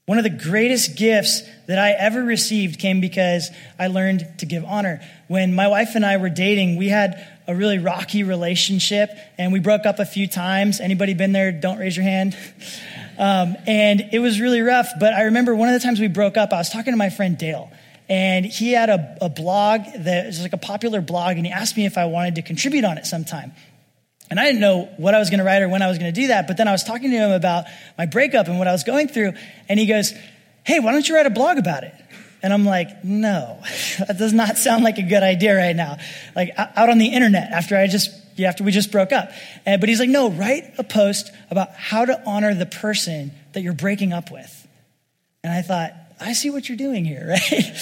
One 0.05 0.17
of 0.17 0.23
the 0.25 0.29
greatest 0.29 0.97
gifts 0.97 1.41
that 1.67 1.79
I 1.79 1.91
ever 1.91 2.21
received 2.21 2.79
came 2.79 2.99
because 2.99 3.49
I 3.79 3.87
learned 3.87 4.27
to 4.39 4.45
give 4.45 4.65
honor. 4.65 5.01
When 5.29 5.53
my 5.53 5.67
wife 5.67 5.95
and 5.95 6.05
I 6.05 6.17
were 6.17 6.29
dating, 6.29 6.75
we 6.75 6.89
had 6.89 7.25
a 7.47 7.55
really 7.55 7.79
rocky 7.79 8.23
relationship 8.23 9.11
and 9.37 9.53
we 9.53 9.59
broke 9.59 9.85
up 9.85 9.99
a 9.99 10.05
few 10.05 10.27
times. 10.27 10.81
Anybody 10.81 11.13
been 11.13 11.31
there? 11.31 11.51
Don't 11.51 11.77
raise 11.77 11.95
your 11.95 12.03
hand. 12.03 12.35
Um, 13.17 13.55
and 13.67 14.09
it 14.13 14.17
was 14.17 14.39
really 14.39 14.61
rough. 14.61 14.87
But 14.99 15.13
I 15.13 15.23
remember 15.23 15.53
one 15.53 15.69
of 15.69 15.79
the 15.79 15.85
times 15.85 15.99
we 15.99 16.07
broke 16.07 16.37
up, 16.37 16.53
I 16.53 16.57
was 16.57 16.71
talking 16.71 16.91
to 16.91 16.97
my 16.97 17.11
friend 17.11 17.37
Dale 17.37 17.69
and 18.11 18.45
he 18.45 18.73
had 18.73 18.89
a, 18.89 19.17
a 19.21 19.29
blog 19.29 19.83
that 19.99 20.25
was 20.25 20.41
like 20.41 20.51
a 20.51 20.57
popular 20.57 20.99
blog, 20.99 21.37
and 21.37 21.45
he 21.45 21.51
asked 21.51 21.77
me 21.77 21.85
if 21.85 21.97
I 21.97 22.07
wanted 22.07 22.35
to 22.35 22.41
contribute 22.41 22.83
on 22.83 22.97
it 22.97 23.05
sometime. 23.05 23.53
And 24.29 24.37
I 24.37 24.43
didn't 24.43 24.59
know 24.59 24.89
what 24.97 25.15
I 25.15 25.19
was 25.19 25.29
going 25.29 25.37
to 25.37 25.45
write 25.45 25.61
or 25.61 25.69
when 25.69 25.81
I 25.81 25.87
was 25.87 25.97
going 25.97 26.13
to 26.13 26.21
do 26.21 26.27
that. 26.27 26.45
But 26.45 26.57
then 26.57 26.67
I 26.67 26.73
was 26.73 26.83
talking 26.83 27.09
to 27.11 27.15
him 27.15 27.31
about 27.31 27.65
my 27.97 28.07
breakup 28.07 28.49
and 28.49 28.59
what 28.59 28.67
I 28.67 28.73
was 28.73 28.83
going 28.83 29.07
through. 29.07 29.31
And 29.69 29.79
he 29.79 29.85
goes, 29.85 30.13
Hey, 30.65 30.81
why 30.81 30.91
don't 30.91 31.07
you 31.07 31.15
write 31.15 31.25
a 31.25 31.29
blog 31.29 31.57
about 31.57 31.85
it? 31.85 31.93
And 32.43 32.51
I'm 32.51 32.65
like, 32.65 33.01
No, 33.05 33.61
that 33.99 34.17
does 34.17 34.33
not 34.33 34.57
sound 34.57 34.83
like 34.83 34.97
a 34.97 35.03
good 35.03 35.23
idea 35.23 35.55
right 35.55 35.75
now. 35.75 35.97
Like 36.35 36.51
out 36.57 36.89
on 36.89 36.97
the 36.97 37.13
internet 37.13 37.51
after 37.51 37.77
I 37.77 37.87
just, 37.87 38.09
after 38.43 38.65
we 38.65 38.73
just 38.73 38.91
broke 38.91 39.13
up. 39.13 39.31
And, 39.65 39.79
but 39.79 39.87
he's 39.87 40.01
like, 40.01 40.09
No, 40.09 40.29
write 40.29 40.65
a 40.77 40.83
post 40.83 41.31
about 41.49 41.69
how 41.75 42.03
to 42.03 42.21
honor 42.25 42.53
the 42.53 42.65
person 42.65 43.31
that 43.53 43.61
you're 43.61 43.73
breaking 43.73 44.11
up 44.11 44.31
with. 44.31 44.67
And 45.45 45.53
I 45.53 45.61
thought, 45.61 45.93
I 46.21 46.33
see 46.33 46.49
what 46.49 46.69
you're 46.69 46.77
doing 46.77 47.03
here, 47.03 47.27
right? 47.29 47.73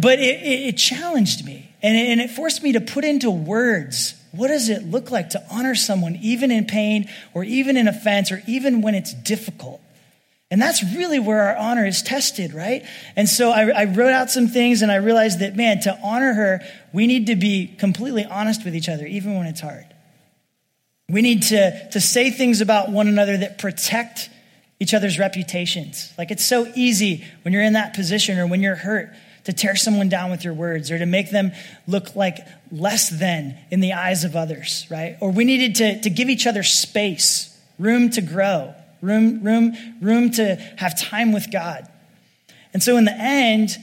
but 0.00 0.18
it, 0.18 0.42
it, 0.42 0.68
it 0.68 0.76
challenged 0.76 1.44
me 1.44 1.70
and 1.82 1.96
it, 1.96 2.10
and 2.10 2.20
it 2.20 2.30
forced 2.30 2.62
me 2.62 2.72
to 2.72 2.80
put 2.80 3.04
into 3.04 3.30
words 3.30 4.14
what 4.32 4.48
does 4.48 4.70
it 4.70 4.84
look 4.84 5.10
like 5.10 5.30
to 5.30 5.44
honor 5.50 5.74
someone, 5.74 6.16
even 6.22 6.50
in 6.50 6.64
pain 6.64 7.08
or 7.34 7.44
even 7.44 7.76
in 7.76 7.86
offense 7.86 8.32
or 8.32 8.42
even 8.46 8.80
when 8.80 8.94
it's 8.94 9.12
difficult? 9.12 9.80
And 10.50 10.60
that's 10.60 10.82
really 10.82 11.18
where 11.18 11.42
our 11.42 11.56
honor 11.56 11.86
is 11.86 12.02
tested, 12.02 12.52
right? 12.52 12.84
And 13.14 13.28
so 13.28 13.50
I, 13.50 13.68
I, 13.68 13.84
wrote 13.84 14.12
out 14.12 14.30
some 14.30 14.48
things 14.48 14.82
and 14.82 14.92
I 14.92 14.96
realized 14.96 15.40
that, 15.40 15.56
man, 15.56 15.80
to 15.80 15.98
honor 16.02 16.34
her, 16.34 16.60
we 16.92 17.06
need 17.06 17.28
to 17.28 17.36
be 17.36 17.66
completely 17.66 18.24
honest 18.24 18.64
with 18.64 18.74
each 18.74 18.88
other, 18.88 19.06
even 19.06 19.36
when 19.36 19.46
it's 19.46 19.60
hard. 19.60 19.86
We 21.08 21.22
need 21.22 21.44
to, 21.44 21.88
to 21.92 22.00
say 22.00 22.30
things 22.30 22.60
about 22.60 22.90
one 22.90 23.08
another 23.08 23.36
that 23.36 23.58
protect 23.58 24.28
each 24.82 24.94
other's 24.94 25.16
reputations. 25.16 26.12
Like 26.18 26.32
it's 26.32 26.44
so 26.44 26.66
easy 26.74 27.24
when 27.42 27.54
you're 27.54 27.62
in 27.62 27.74
that 27.74 27.94
position 27.94 28.40
or 28.40 28.48
when 28.48 28.62
you're 28.62 28.74
hurt 28.74 29.14
to 29.44 29.52
tear 29.52 29.76
someone 29.76 30.08
down 30.08 30.32
with 30.32 30.44
your 30.44 30.54
words 30.54 30.90
or 30.90 30.98
to 30.98 31.06
make 31.06 31.30
them 31.30 31.52
look 31.86 32.16
like 32.16 32.38
less 32.72 33.08
than 33.08 33.56
in 33.70 33.78
the 33.78 33.92
eyes 33.92 34.24
of 34.24 34.34
others, 34.34 34.84
right? 34.90 35.16
Or 35.20 35.30
we 35.30 35.44
needed 35.44 35.76
to, 35.76 36.00
to 36.00 36.10
give 36.10 36.28
each 36.28 36.48
other 36.48 36.64
space, 36.64 37.56
room 37.78 38.10
to 38.10 38.20
grow, 38.20 38.74
room, 39.00 39.44
room, 39.44 39.76
room 40.00 40.32
to 40.32 40.56
have 40.78 41.00
time 41.00 41.30
with 41.30 41.52
God. 41.52 41.88
And 42.74 42.82
so 42.82 42.96
in 42.96 43.04
the 43.04 43.16
end, 43.16 43.76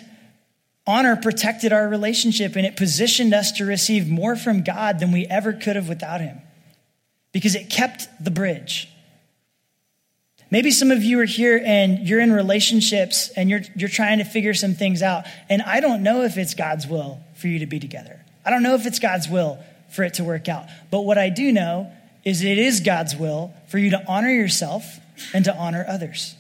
honor 0.86 1.16
protected 1.16 1.72
our 1.72 1.88
relationship 1.88 2.58
and 2.58 2.66
it 2.66 2.76
positioned 2.76 3.34
us 3.34 3.54
to 3.54 3.64
receive 3.64 4.10
more 4.10 4.36
from 4.36 4.64
God 4.64 5.00
than 5.00 5.14
we 5.14 5.26
ever 5.28 5.54
could 5.54 5.78
have 5.78 5.88
without 5.88 6.20
Him 6.20 6.42
because 7.32 7.56
it 7.56 7.70
kept 7.70 8.10
the 8.22 8.32
bridge. 8.32 8.90
Maybe 10.52 10.72
some 10.72 10.90
of 10.90 11.04
you 11.04 11.20
are 11.20 11.26
here 11.26 11.62
and 11.64 12.08
you're 12.08 12.20
in 12.20 12.32
relationships 12.32 13.30
and 13.36 13.50
you're, 13.50 13.62
you're 13.76 13.90
trying 13.90 14.18
to 14.18 14.24
figure 14.24 14.54
some 14.54 14.74
things 14.74 15.02
out. 15.02 15.26
And 15.48 15.62
I 15.62 15.80
don't 15.80 16.02
know 16.02 16.24
if 16.24 16.38
it's 16.38 16.56
God's 16.56 16.88
will 16.88 17.20
for 17.36 17.48
you 17.48 17.60
to 17.60 17.68
be 17.68 17.80
together. 17.80 18.20
I 18.46 18.50
don't 18.50 18.64
know 18.64 18.74
if 18.74 18.86
it's 18.86 19.00
God's 19.00 19.30
will 19.30 19.60
for 19.92 20.04
it 20.04 20.16
to 20.16 20.24
work 20.24 20.50
out. 20.50 20.66
But 20.90 21.02
what 21.02 21.18
I 21.18 21.30
do 21.30 21.52
know 21.52 21.92
is 22.26 22.44
it 22.44 22.58
is 22.58 22.80
God's 22.80 23.16
will 23.16 23.54
for 23.68 23.78
you 23.78 23.92
to 23.92 24.04
honor 24.08 24.30
yourself 24.30 25.00
and 25.34 25.46
to 25.46 25.56
honor 25.56 25.86
others. 25.88 26.36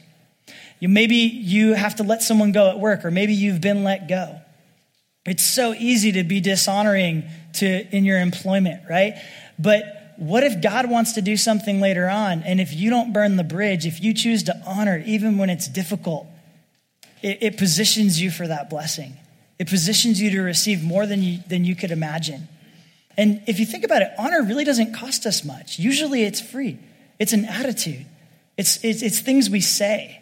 You, 0.79 0.89
maybe 0.89 1.15
you 1.15 1.73
have 1.73 1.95
to 1.97 2.03
let 2.03 2.23
someone 2.23 2.51
go 2.51 2.69
at 2.69 2.79
work, 2.79 3.03
or 3.05 3.11
maybe 3.11 3.33
you've 3.33 3.61
been 3.61 3.83
let 3.83 4.07
go. 4.07 4.39
It's 5.25 5.43
so 5.43 5.73
easy 5.73 6.13
to 6.13 6.23
be 6.23 6.39
dishonoring 6.39 7.25
to 7.55 7.95
in 7.95 8.05
your 8.05 8.19
employment, 8.19 8.83
right? 8.89 9.15
But 9.59 9.98
what 10.19 10.43
if 10.43 10.61
God 10.61 10.89
wants 10.89 11.13
to 11.13 11.21
do 11.21 11.37
something 11.37 11.79
later 11.79 12.09
on, 12.09 12.43
and 12.43 12.59
if 12.59 12.73
you 12.73 12.89
don't 12.89 13.13
burn 13.13 13.37
the 13.37 13.43
bridge, 13.43 13.85
if 13.85 14.01
you 14.03 14.13
choose 14.13 14.43
to 14.43 14.61
honor 14.65 15.01
even 15.05 15.37
when 15.37 15.49
it's 15.49 15.67
difficult, 15.69 16.27
it, 17.21 17.37
it 17.41 17.57
positions 17.57 18.21
you 18.21 18.29
for 18.29 18.45
that 18.45 18.69
blessing. 18.69 19.13
It 19.59 19.69
positions 19.69 20.21
you 20.21 20.29
to 20.31 20.41
receive 20.41 20.83
more 20.83 21.05
than 21.05 21.23
you, 21.23 21.39
than 21.47 21.63
you 21.63 21.73
could 21.73 21.91
imagine. 21.91 22.49
And 23.17 23.41
if 23.47 23.61
you 23.61 23.65
think 23.65 23.85
about 23.85 24.01
it, 24.01 24.11
honor 24.17 24.43
really 24.43 24.65
doesn't 24.65 24.93
cost 24.93 25.25
us 25.25 25.45
much. 25.45 25.79
Usually 25.79 26.23
it's 26.23 26.41
free, 26.41 26.79
it's 27.17 27.31
an 27.31 27.45
attitude, 27.45 28.05
it's, 28.57 28.83
it's, 28.83 29.01
it's 29.01 29.21
things 29.21 29.49
we 29.49 29.61
say, 29.61 30.21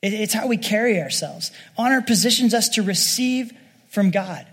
it, 0.00 0.14
it's 0.14 0.32
how 0.32 0.46
we 0.46 0.56
carry 0.56 1.02
ourselves. 1.02 1.50
Honor 1.76 2.00
positions 2.00 2.54
us 2.54 2.70
to 2.70 2.82
receive 2.82 3.52
from 3.90 4.10
God. 4.10 4.46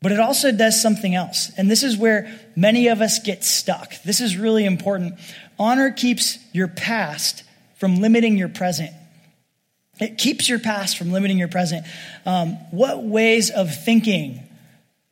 But 0.00 0.12
it 0.12 0.20
also 0.20 0.52
does 0.52 0.80
something 0.80 1.14
else. 1.14 1.50
And 1.56 1.70
this 1.70 1.82
is 1.82 1.96
where 1.96 2.32
many 2.54 2.88
of 2.88 3.00
us 3.00 3.18
get 3.18 3.42
stuck. 3.42 4.00
This 4.04 4.20
is 4.20 4.36
really 4.36 4.64
important. 4.64 5.14
Honor 5.58 5.90
keeps 5.90 6.38
your 6.52 6.68
past 6.68 7.42
from 7.76 7.96
limiting 7.96 8.38
your 8.38 8.48
present. 8.48 8.90
It 10.00 10.16
keeps 10.16 10.48
your 10.48 10.60
past 10.60 10.96
from 10.96 11.10
limiting 11.10 11.38
your 11.38 11.48
present. 11.48 11.84
Um, 12.24 12.54
what 12.70 13.02
ways 13.02 13.50
of 13.50 13.74
thinking 13.84 14.48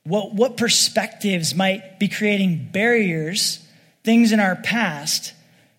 what, 0.06 0.34
what 0.34 0.56
perspectives 0.56 1.54
might 1.54 1.98
be 1.98 2.08
creating 2.08 2.68
barriers, 2.72 3.66
things 4.04 4.30
in 4.30 4.38
our 4.38 4.54
past, 4.54 5.32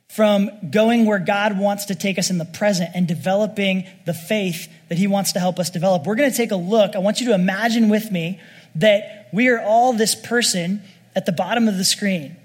from 0.10 0.50
going 0.70 1.06
where 1.06 1.20
God 1.20 1.58
wants 1.58 1.86
to 1.86 1.96
take 1.96 2.20
us 2.20 2.30
in 2.30 2.38
the 2.38 2.46
present 2.46 2.90
and 2.94 3.08
developing 3.08 3.86
the 4.06 4.14
faith 4.14 4.70
that 4.90 4.98
He 4.98 5.08
wants 5.08 5.34
to 5.34 5.40
help 5.40 5.60
us 5.60 5.70
develop. 5.70 6.06
We're 6.06 6.16
going 6.16 6.32
to 6.32 6.36
take 6.36 6.52
a 6.52 6.58
look. 6.58 6.96
I 6.96 7.00
want 7.00 7.22
you 7.22 7.28
to 7.28 7.34
imagine 7.34 7.88
with 7.88 8.12
me 8.12 8.40
that 8.78 9.30
we 9.34 9.50
are 9.50 9.60
all 9.60 9.94
this 9.94 10.16
person 10.16 10.82
at 11.16 11.26
the 11.26 11.32
bottom 11.32 11.68
of 11.68 11.78
the 11.78 11.86
screen. 11.86 12.36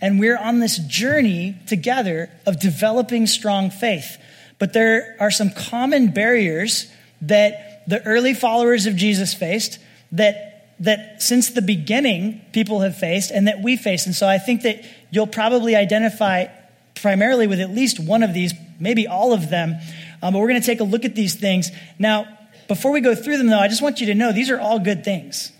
And 0.00 0.20
we're 0.20 0.38
on 0.38 0.60
this 0.60 0.78
journey 0.78 1.56
together 1.66 2.30
of 2.46 2.60
developing 2.60 3.26
strong 3.26 3.70
faith. 3.70 4.16
But 4.58 4.72
there 4.72 5.16
are 5.18 5.30
some 5.30 5.50
common 5.50 6.12
barriers 6.12 6.90
that 7.22 7.82
the 7.88 8.04
early 8.06 8.34
followers 8.34 8.86
of 8.86 8.96
Jesus 8.96 9.34
faced 9.34 9.78
that 10.12 10.48
that 10.80 11.20
since 11.20 11.50
the 11.50 11.62
beginning 11.62 12.40
people 12.52 12.80
have 12.80 12.96
faced 12.96 13.30
and 13.30 13.48
that 13.48 13.60
we 13.60 13.76
face. 13.76 14.06
And 14.06 14.14
so 14.14 14.28
I 14.28 14.38
think 14.38 14.62
that 14.62 14.84
you'll 15.10 15.26
probably 15.26 15.74
identify 15.74 16.46
primarily 16.94 17.46
with 17.46 17.60
at 17.60 17.70
least 17.70 17.98
one 17.98 18.22
of 18.22 18.32
these, 18.32 18.52
maybe 18.78 19.06
all 19.06 19.32
of 19.32 19.50
them. 19.50 19.76
Um, 20.22 20.32
but 20.32 20.38
we're 20.38 20.48
going 20.48 20.60
to 20.60 20.66
take 20.66 20.80
a 20.80 20.84
look 20.84 21.04
at 21.04 21.14
these 21.14 21.34
things. 21.34 21.70
Now, 21.98 22.26
before 22.68 22.92
we 22.92 23.00
go 23.00 23.14
through 23.14 23.38
them, 23.38 23.48
though, 23.48 23.58
I 23.58 23.68
just 23.68 23.82
want 23.82 24.00
you 24.00 24.06
to 24.06 24.14
know 24.14 24.32
these 24.32 24.50
are 24.50 24.60
all 24.60 24.78
good 24.78 25.04
things. 25.04 25.52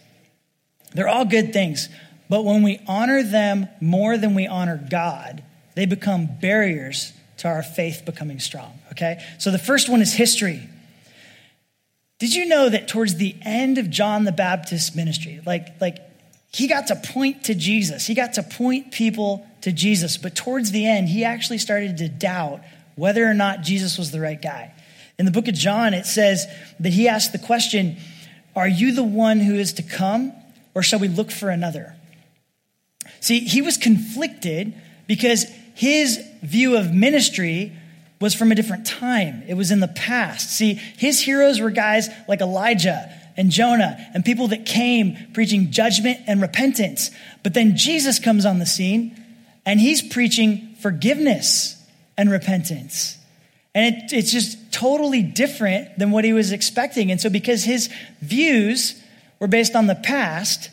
They're 0.95 1.09
all 1.09 1.25
good 1.25 1.53
things. 1.53 1.89
But 2.29 2.45
when 2.45 2.63
we 2.63 2.81
honor 2.87 3.23
them 3.23 3.69
more 3.81 4.19
than 4.19 4.35
we 4.35 4.47
honor 4.47 4.83
God, 4.91 5.43
they 5.75 5.87
become 5.87 6.29
barriers 6.41 7.13
to 7.39 7.49
our 7.49 7.63
faith 7.63 8.03
becoming 8.05 8.41
strong. 8.41 8.79
Okay? 8.93 9.23
So 9.39 9.51
the 9.51 9.59
first 9.59 9.89
one 9.89 10.03
is 10.03 10.13
history. 10.13 10.69
Did 12.19 12.35
you 12.35 12.47
know 12.47 12.69
that 12.69 12.89
towards 12.89 13.15
the 13.17 13.37
end 13.43 13.79
of 13.79 13.91
John 13.91 14.25
the 14.25 14.33
Baptist's 14.33 14.95
ministry, 14.95 15.41
like, 15.47 15.81
like 15.81 15.99
he 16.53 16.67
got 16.67 16.89
to 16.89 16.97
point 16.97 17.45
to 17.45 17.55
Jesus, 17.55 18.07
he 18.07 18.15
got 18.15 18.35
to 18.35 18.43
point 18.43 18.91
people 18.91 19.47
to 19.61 19.71
Jesus, 19.71 20.17
but 20.17 20.35
towards 20.35 20.73
the 20.73 20.87
end, 20.87 21.09
he 21.09 21.25
actually 21.25 21.59
started 21.59 21.97
to 21.99 22.09
doubt 22.09 22.61
whether 22.97 23.25
or 23.25 23.35
not 23.35 23.63
Jesus 23.63 23.97
was 23.97 24.11
the 24.11 24.21
right 24.21 24.41
guy. 24.41 24.75
In 25.19 25.27
the 25.27 25.31
book 25.31 25.49
of 25.49 25.55
John, 25.55 25.95
it 25.95 26.07
says 26.07 26.47
that 26.81 26.93
he 26.93 27.09
asked 27.09 27.33
the 27.33 27.39
question, 27.39 27.97
Are 28.57 28.69
you 28.69 28.93
the 28.93 29.05
one 29.05 29.41
who 29.41 29.55
is 29.55 29.73
to 29.75 29.83
come, 29.83 30.33
or 30.75 30.83
shall 30.83 30.99
we 30.99 31.09
look 31.09 31.31
for 31.31 31.51
another? 31.51 31.97
See, 33.21 33.41
he 33.41 33.63
was 33.63 33.77
conflicted 33.77 34.75
because 35.07 35.45
his 35.75 36.23
view 36.43 36.77
of 36.77 36.93
ministry 36.93 37.73
was 38.21 38.35
from 38.35 38.51
a 38.51 38.55
different 38.55 38.87
time. 38.87 39.43
It 39.47 39.55
was 39.55 39.71
in 39.71 39.81
the 39.81 39.89
past. 39.89 40.51
See, 40.51 40.75
his 40.75 41.21
heroes 41.21 41.61
were 41.61 41.71
guys 41.71 42.09
like 42.27 42.41
Elijah 42.41 43.13
and 43.37 43.51
Jonah 43.51 43.97
and 44.13 44.25
people 44.25 44.49
that 44.49 44.67
came 44.67 45.17
preaching 45.33 45.71
judgment 45.71 46.19
and 46.27 46.43
repentance. 46.43 47.11
But 47.43 47.55
then 47.55 47.77
Jesus 47.77 48.19
comes 48.19 48.45
on 48.45 48.59
the 48.59 48.67
scene 48.67 49.17
and 49.65 49.79
he's 49.79 50.03
preaching 50.03 50.75
forgiveness 50.81 51.81
and 52.17 52.31
repentance. 52.31 53.17
And 53.75 53.95
it, 53.95 54.13
it's 54.13 54.33
just 54.33 54.73
totally 54.73 55.23
different 55.23 55.99
than 55.99 56.11
what 56.11 56.25
he 56.25 56.33
was 56.33 56.51
expecting. 56.51 57.13
And 57.13 57.21
so, 57.21 57.31
because 57.31 57.63
his 57.63 57.89
views 58.21 59.01
were 59.41 59.49
based 59.49 59.75
on 59.75 59.87
the 59.87 59.95
past, 59.95 60.71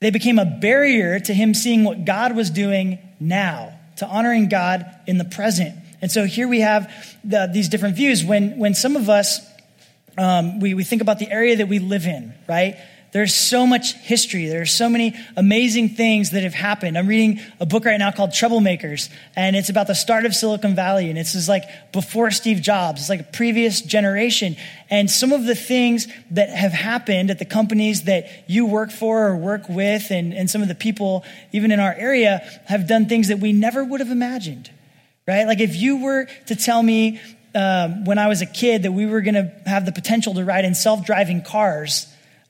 they 0.00 0.10
became 0.10 0.38
a 0.38 0.44
barrier 0.44 1.18
to 1.20 1.34
him 1.34 1.54
seeing 1.54 1.84
what 1.84 2.04
God 2.04 2.34
was 2.36 2.50
doing 2.50 2.98
now, 3.20 3.78
to 3.96 4.06
honoring 4.06 4.48
God 4.48 4.86
in 5.06 5.18
the 5.18 5.24
present. 5.24 5.74
And 6.00 6.10
so 6.10 6.24
here 6.24 6.46
we 6.46 6.60
have 6.60 6.92
the, 7.24 7.50
these 7.52 7.68
different 7.68 7.96
views. 7.96 8.24
When, 8.24 8.58
when 8.58 8.74
some 8.74 8.96
of 8.96 9.08
us, 9.08 9.40
um, 10.16 10.60
we, 10.60 10.74
we 10.74 10.84
think 10.84 11.02
about 11.02 11.18
the 11.18 11.30
area 11.30 11.56
that 11.56 11.68
we 11.68 11.80
live 11.80 12.06
in, 12.06 12.32
right? 12.48 12.76
There's 13.12 13.34
so 13.34 13.66
much 13.66 13.94
history. 13.94 14.46
There's 14.46 14.70
so 14.70 14.88
many 14.88 15.14
amazing 15.36 15.90
things 15.90 16.30
that 16.32 16.42
have 16.42 16.54
happened. 16.54 16.98
I'm 16.98 17.06
reading 17.06 17.40
a 17.58 17.64
book 17.64 17.84
right 17.84 17.98
now 17.98 18.10
called 18.10 18.30
Troublemakers, 18.30 19.08
and 19.34 19.56
it's 19.56 19.70
about 19.70 19.86
the 19.86 19.94
start 19.94 20.26
of 20.26 20.34
Silicon 20.34 20.74
Valley. 20.74 21.08
And 21.08 21.18
it's 21.18 21.32
just 21.32 21.48
like 21.48 21.64
before 21.92 22.30
Steve 22.30 22.60
Jobs. 22.60 23.00
It's 23.00 23.08
like 23.08 23.20
a 23.20 23.24
previous 23.32 23.80
generation. 23.80 24.56
And 24.90 25.10
some 25.10 25.32
of 25.32 25.44
the 25.44 25.54
things 25.54 26.06
that 26.32 26.50
have 26.50 26.72
happened 26.72 27.30
at 27.30 27.38
the 27.38 27.44
companies 27.46 28.02
that 28.04 28.44
you 28.46 28.66
work 28.66 28.90
for 28.90 29.28
or 29.28 29.36
work 29.36 29.68
with, 29.68 30.10
and, 30.10 30.34
and 30.34 30.50
some 30.50 30.60
of 30.60 30.68
the 30.68 30.74
people, 30.74 31.24
even 31.52 31.72
in 31.72 31.80
our 31.80 31.94
area, 31.94 32.38
have 32.66 32.86
done 32.86 33.08
things 33.08 33.28
that 33.28 33.38
we 33.38 33.52
never 33.52 33.82
would 33.84 34.00
have 34.00 34.10
imagined 34.10 34.70
right? 35.28 35.46
Like 35.46 35.60
if 35.60 35.76
you 35.76 35.98
were 35.98 36.26
to 36.46 36.56
tell 36.56 36.82
me 36.82 37.20
um, 37.54 38.04
when 38.06 38.18
I 38.18 38.28
was 38.28 38.40
a 38.40 38.46
kid 38.46 38.84
that 38.84 38.92
we 38.92 39.06
were 39.06 39.20
going 39.20 39.34
to 39.34 39.52
have 39.66 39.84
the 39.84 39.92
potential 39.92 40.34
to 40.34 40.44
ride 40.44 40.64
in 40.64 40.74
self 40.74 41.04
driving 41.04 41.42
cars, 41.42 42.06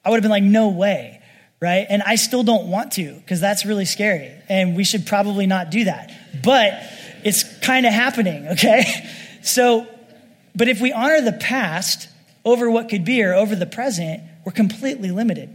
I 0.09 0.11
would 0.11 0.17
have 0.17 0.23
been 0.23 0.31
like, 0.31 0.43
no 0.43 0.71
way, 0.71 1.21
right? 1.61 1.87
And 1.87 2.03
I 2.03 2.15
still 2.15 2.43
don't 2.43 2.69
want 2.69 2.93
to 2.93 3.13
because 3.13 3.43
that's 3.43 3.67
really 3.67 3.85
scary. 3.85 4.33
And 4.49 4.75
we 4.75 4.83
should 4.83 5.07
probably 5.07 5.47
not 5.47 5.71
do 5.71 5.85
that. 5.85 6.11
But 6.43 6.83
it's 7.25 7.45
kind 7.59 7.85
of 7.85 7.93
happening, 7.93 8.49
okay? 8.53 8.87
So, 9.43 9.87
but 10.57 10.67
if 10.67 10.81
we 10.81 10.95
honor 10.95 11.21
the 11.21 11.35
past 11.35 12.09
over 12.43 12.71
what 12.71 12.89
could 12.89 13.05
be 13.05 13.23
or 13.23 13.35
over 13.35 13.55
the 13.55 13.67
present, 13.67 14.23
we're 14.47 14.53
completely 14.53 15.11
limited. 15.11 15.55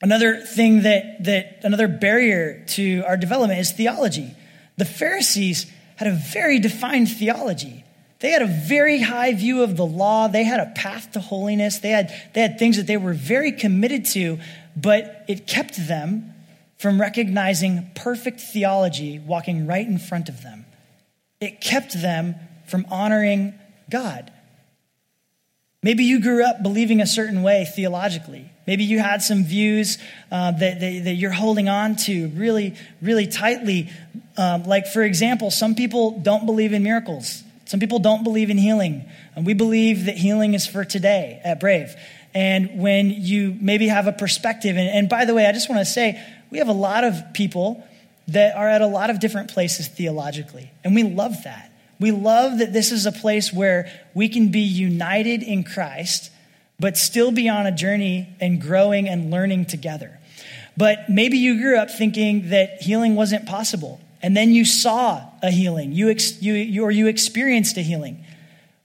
Another 0.00 0.40
thing 0.40 0.84
that, 0.84 1.24
that 1.24 1.60
another 1.64 1.86
barrier 1.86 2.64
to 2.68 3.02
our 3.06 3.18
development 3.18 3.60
is 3.60 3.72
theology. 3.72 4.34
The 4.78 4.86
Pharisees 4.86 5.70
had 5.96 6.08
a 6.08 6.12
very 6.12 6.60
defined 6.60 7.10
theology. 7.10 7.83
They 8.24 8.30
had 8.30 8.40
a 8.40 8.46
very 8.46 9.02
high 9.02 9.34
view 9.34 9.62
of 9.62 9.76
the 9.76 9.84
law. 9.84 10.28
They 10.28 10.44
had 10.44 10.58
a 10.58 10.72
path 10.74 11.12
to 11.12 11.20
holiness. 11.20 11.80
They 11.80 11.90
had, 11.90 12.10
they 12.32 12.40
had 12.40 12.58
things 12.58 12.78
that 12.78 12.86
they 12.86 12.96
were 12.96 13.12
very 13.12 13.52
committed 13.52 14.06
to, 14.12 14.38
but 14.74 15.26
it 15.28 15.46
kept 15.46 15.76
them 15.86 16.32
from 16.78 16.98
recognizing 16.98 17.90
perfect 17.94 18.40
theology 18.40 19.18
walking 19.18 19.66
right 19.66 19.86
in 19.86 19.98
front 19.98 20.30
of 20.30 20.42
them. 20.42 20.64
It 21.38 21.60
kept 21.60 22.00
them 22.00 22.36
from 22.66 22.86
honoring 22.90 23.52
God. 23.90 24.32
Maybe 25.82 26.04
you 26.04 26.18
grew 26.22 26.46
up 26.46 26.62
believing 26.62 27.02
a 27.02 27.06
certain 27.06 27.42
way 27.42 27.66
theologically. 27.66 28.50
Maybe 28.66 28.84
you 28.84 29.00
had 29.00 29.20
some 29.20 29.44
views 29.44 29.98
uh, 30.32 30.52
that, 30.52 30.80
that, 30.80 31.04
that, 31.04 31.14
you're 31.16 31.30
holding 31.30 31.68
on 31.68 31.96
to 32.06 32.28
really, 32.28 32.74
really 33.02 33.26
tightly. 33.26 33.90
Um, 34.38 34.64
like, 34.64 34.86
for 34.86 35.02
example, 35.02 35.50
some 35.50 35.74
people 35.74 36.20
don't 36.20 36.46
believe 36.46 36.72
in 36.72 36.82
miracles. 36.82 37.42
Some 37.74 37.80
people 37.80 37.98
don't 37.98 38.22
believe 38.22 38.50
in 38.50 38.56
healing. 38.56 39.04
And 39.34 39.44
we 39.44 39.52
believe 39.52 40.04
that 40.04 40.16
healing 40.16 40.54
is 40.54 40.64
for 40.64 40.84
today 40.84 41.40
at 41.42 41.58
Brave. 41.58 41.96
And 42.32 42.78
when 42.78 43.10
you 43.10 43.58
maybe 43.60 43.88
have 43.88 44.06
a 44.06 44.12
perspective, 44.12 44.76
and, 44.76 44.88
and 44.88 45.08
by 45.08 45.24
the 45.24 45.34
way, 45.34 45.44
I 45.44 45.50
just 45.50 45.68
want 45.68 45.80
to 45.80 45.84
say, 45.84 46.24
we 46.52 46.58
have 46.58 46.68
a 46.68 46.72
lot 46.72 47.02
of 47.02 47.20
people 47.34 47.84
that 48.28 48.54
are 48.54 48.68
at 48.68 48.80
a 48.80 48.86
lot 48.86 49.10
of 49.10 49.18
different 49.18 49.50
places 49.50 49.88
theologically. 49.88 50.70
And 50.84 50.94
we 50.94 51.02
love 51.02 51.42
that. 51.42 51.72
We 51.98 52.12
love 52.12 52.58
that 52.58 52.72
this 52.72 52.92
is 52.92 53.06
a 53.06 53.12
place 53.12 53.52
where 53.52 53.90
we 54.14 54.28
can 54.28 54.52
be 54.52 54.60
united 54.60 55.42
in 55.42 55.64
Christ, 55.64 56.30
but 56.78 56.96
still 56.96 57.32
be 57.32 57.48
on 57.48 57.66
a 57.66 57.72
journey 57.72 58.28
and 58.40 58.60
growing 58.60 59.08
and 59.08 59.32
learning 59.32 59.64
together. 59.64 60.16
But 60.76 61.10
maybe 61.10 61.38
you 61.38 61.58
grew 61.60 61.76
up 61.76 61.90
thinking 61.90 62.50
that 62.50 62.82
healing 62.82 63.16
wasn't 63.16 63.46
possible. 63.46 64.00
And 64.24 64.34
then 64.34 64.54
you 64.54 64.64
saw 64.64 65.22
a 65.42 65.50
healing, 65.50 65.92
you, 65.92 66.08
ex, 66.08 66.40
you, 66.40 66.54
you, 66.54 66.82
or 66.82 66.90
you 66.90 67.08
experienced 67.08 67.76
a 67.76 67.82
healing. 67.82 68.24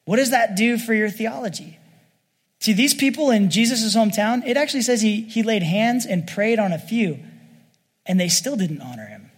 What 0.04 0.18
does 0.18 0.32
that 0.32 0.58
do 0.58 0.78
for 0.78 0.94
your 0.94 1.10
theology? 1.10 1.80
See, 2.60 2.74
these 2.74 2.94
people 2.94 3.32
in 3.32 3.50
Jesus' 3.50 3.96
hometown, 3.96 4.46
it 4.46 4.58
actually 4.58 4.82
says 4.82 5.02
he, 5.02 5.22
he 5.22 5.42
laid 5.42 5.64
hands 5.64 6.06
and 6.06 6.28
prayed 6.28 6.60
on 6.60 6.74
a 6.74 6.78
few, 6.78 7.20
and 8.06 8.20
they 8.20 8.28
still 8.28 8.58
didn't 8.58 8.82
honor 8.82 9.06
him. 9.06 9.32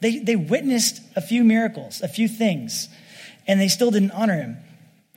They, 0.00 0.18
they 0.18 0.36
witnessed 0.36 1.00
a 1.16 1.22
few 1.22 1.42
miracles, 1.42 2.02
a 2.02 2.08
few 2.08 2.28
things, 2.28 2.90
and 3.46 3.58
they 3.58 3.68
still 3.68 3.90
didn't 3.90 4.10
honor 4.10 4.36
him. 4.36 4.58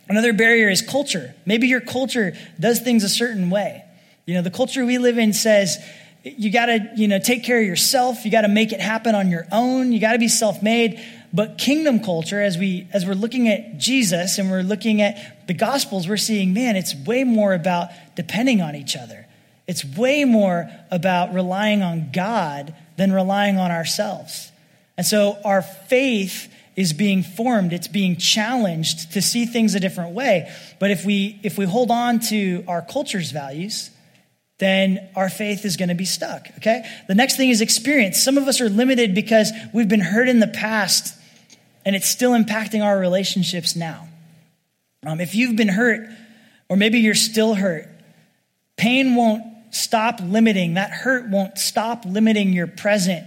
Another 0.07 0.31
barrier 0.31 0.69
is 0.69 0.81
culture. 0.81 1.36
Maybe 1.45 1.67
your 1.67 1.81
culture 1.81 2.31
does 2.57 2.79
things 2.79 3.03
a 3.03 3.09
certain 3.09 3.49
way. 3.49 3.83
You 4.25 4.36
know, 4.36 4.41
the 4.41 4.51
culture 4.51 4.86
we 4.86 4.99
live 4.99 5.17
in 5.17 5.33
says 5.33 5.79
you 6.23 6.51
got 6.51 6.67
to, 6.67 6.89
you 6.95 7.07
know, 7.07 7.19
take 7.19 7.43
care 7.43 7.59
of 7.59 7.65
yourself. 7.65 8.23
You 8.23 8.31
got 8.31 8.41
to 8.41 8.47
make 8.47 8.71
it 8.71 8.79
happen 8.79 9.13
on 9.13 9.29
your 9.29 9.45
own. 9.51 9.91
You 9.91 9.99
got 9.99 10.13
to 10.13 10.19
be 10.19 10.29
self-made. 10.29 11.03
But 11.33 11.57
kingdom 11.57 11.99
culture, 11.99 12.41
as 12.41 12.57
we 12.57 12.88
as 12.93 13.05
we're 13.05 13.15
looking 13.15 13.49
at 13.49 13.77
Jesus 13.77 14.38
and 14.38 14.51
we're 14.51 14.62
looking 14.62 15.01
at 15.01 15.47
the 15.47 15.53
Gospels, 15.53 16.07
we're 16.07 16.17
seeing, 16.17 16.53
man, 16.53 16.75
it's 16.75 16.95
way 16.95 17.23
more 17.23 17.53
about 17.53 17.89
depending 18.15 18.62
on 18.62 18.75
each 18.75 18.95
other. 18.95 19.25
It's 19.67 19.83
way 19.83 20.25
more 20.25 20.69
about 20.91 21.33
relying 21.33 21.81
on 21.81 22.12
God 22.12 22.75
than 22.97 23.12
relying 23.12 23.57
on 23.57 23.71
ourselves. 23.71 24.51
And 24.95 25.05
so 25.05 25.39
our 25.43 25.62
faith 25.62 26.53
is 26.75 26.93
being 26.93 27.23
formed, 27.23 27.73
it's 27.73 27.88
being 27.88 28.15
challenged 28.17 29.13
to 29.13 29.21
see 29.21 29.45
things 29.45 29.75
a 29.75 29.79
different 29.79 30.13
way. 30.13 30.51
But 30.79 30.91
if 30.91 31.03
we 31.03 31.39
if 31.43 31.57
we 31.57 31.65
hold 31.65 31.91
on 31.91 32.19
to 32.29 32.63
our 32.67 32.81
culture's 32.81 33.31
values, 33.31 33.89
then 34.59 35.09
our 35.15 35.29
faith 35.29 35.65
is 35.65 35.77
going 35.77 35.89
to 35.89 35.95
be 35.95 36.05
stuck, 36.05 36.47
okay? 36.57 36.85
The 37.07 37.15
next 37.15 37.37
thing 37.37 37.49
is 37.49 37.61
experience. 37.61 38.21
Some 38.21 38.37
of 38.37 38.47
us 38.47 38.61
are 38.61 38.69
limited 38.69 39.15
because 39.15 39.51
we've 39.73 39.89
been 39.89 39.99
hurt 39.99 40.29
in 40.29 40.39
the 40.39 40.47
past 40.47 41.17
and 41.85 41.95
it's 41.95 42.07
still 42.07 42.31
impacting 42.31 42.83
our 42.83 42.97
relationships 42.97 43.75
now. 43.75 44.07
Um, 45.05 45.19
if 45.19 45.35
you've 45.35 45.55
been 45.55 45.67
hurt, 45.69 46.07
or 46.69 46.77
maybe 46.77 46.99
you're 46.99 47.13
still 47.13 47.55
hurt, 47.55 47.87
pain 48.77 49.15
won't 49.15 49.43
stop 49.71 50.19
limiting, 50.21 50.75
that 50.75 50.91
hurt 50.91 51.29
won't 51.29 51.57
stop 51.57 52.05
limiting 52.05 52.53
your 52.53 52.67
present 52.67 53.25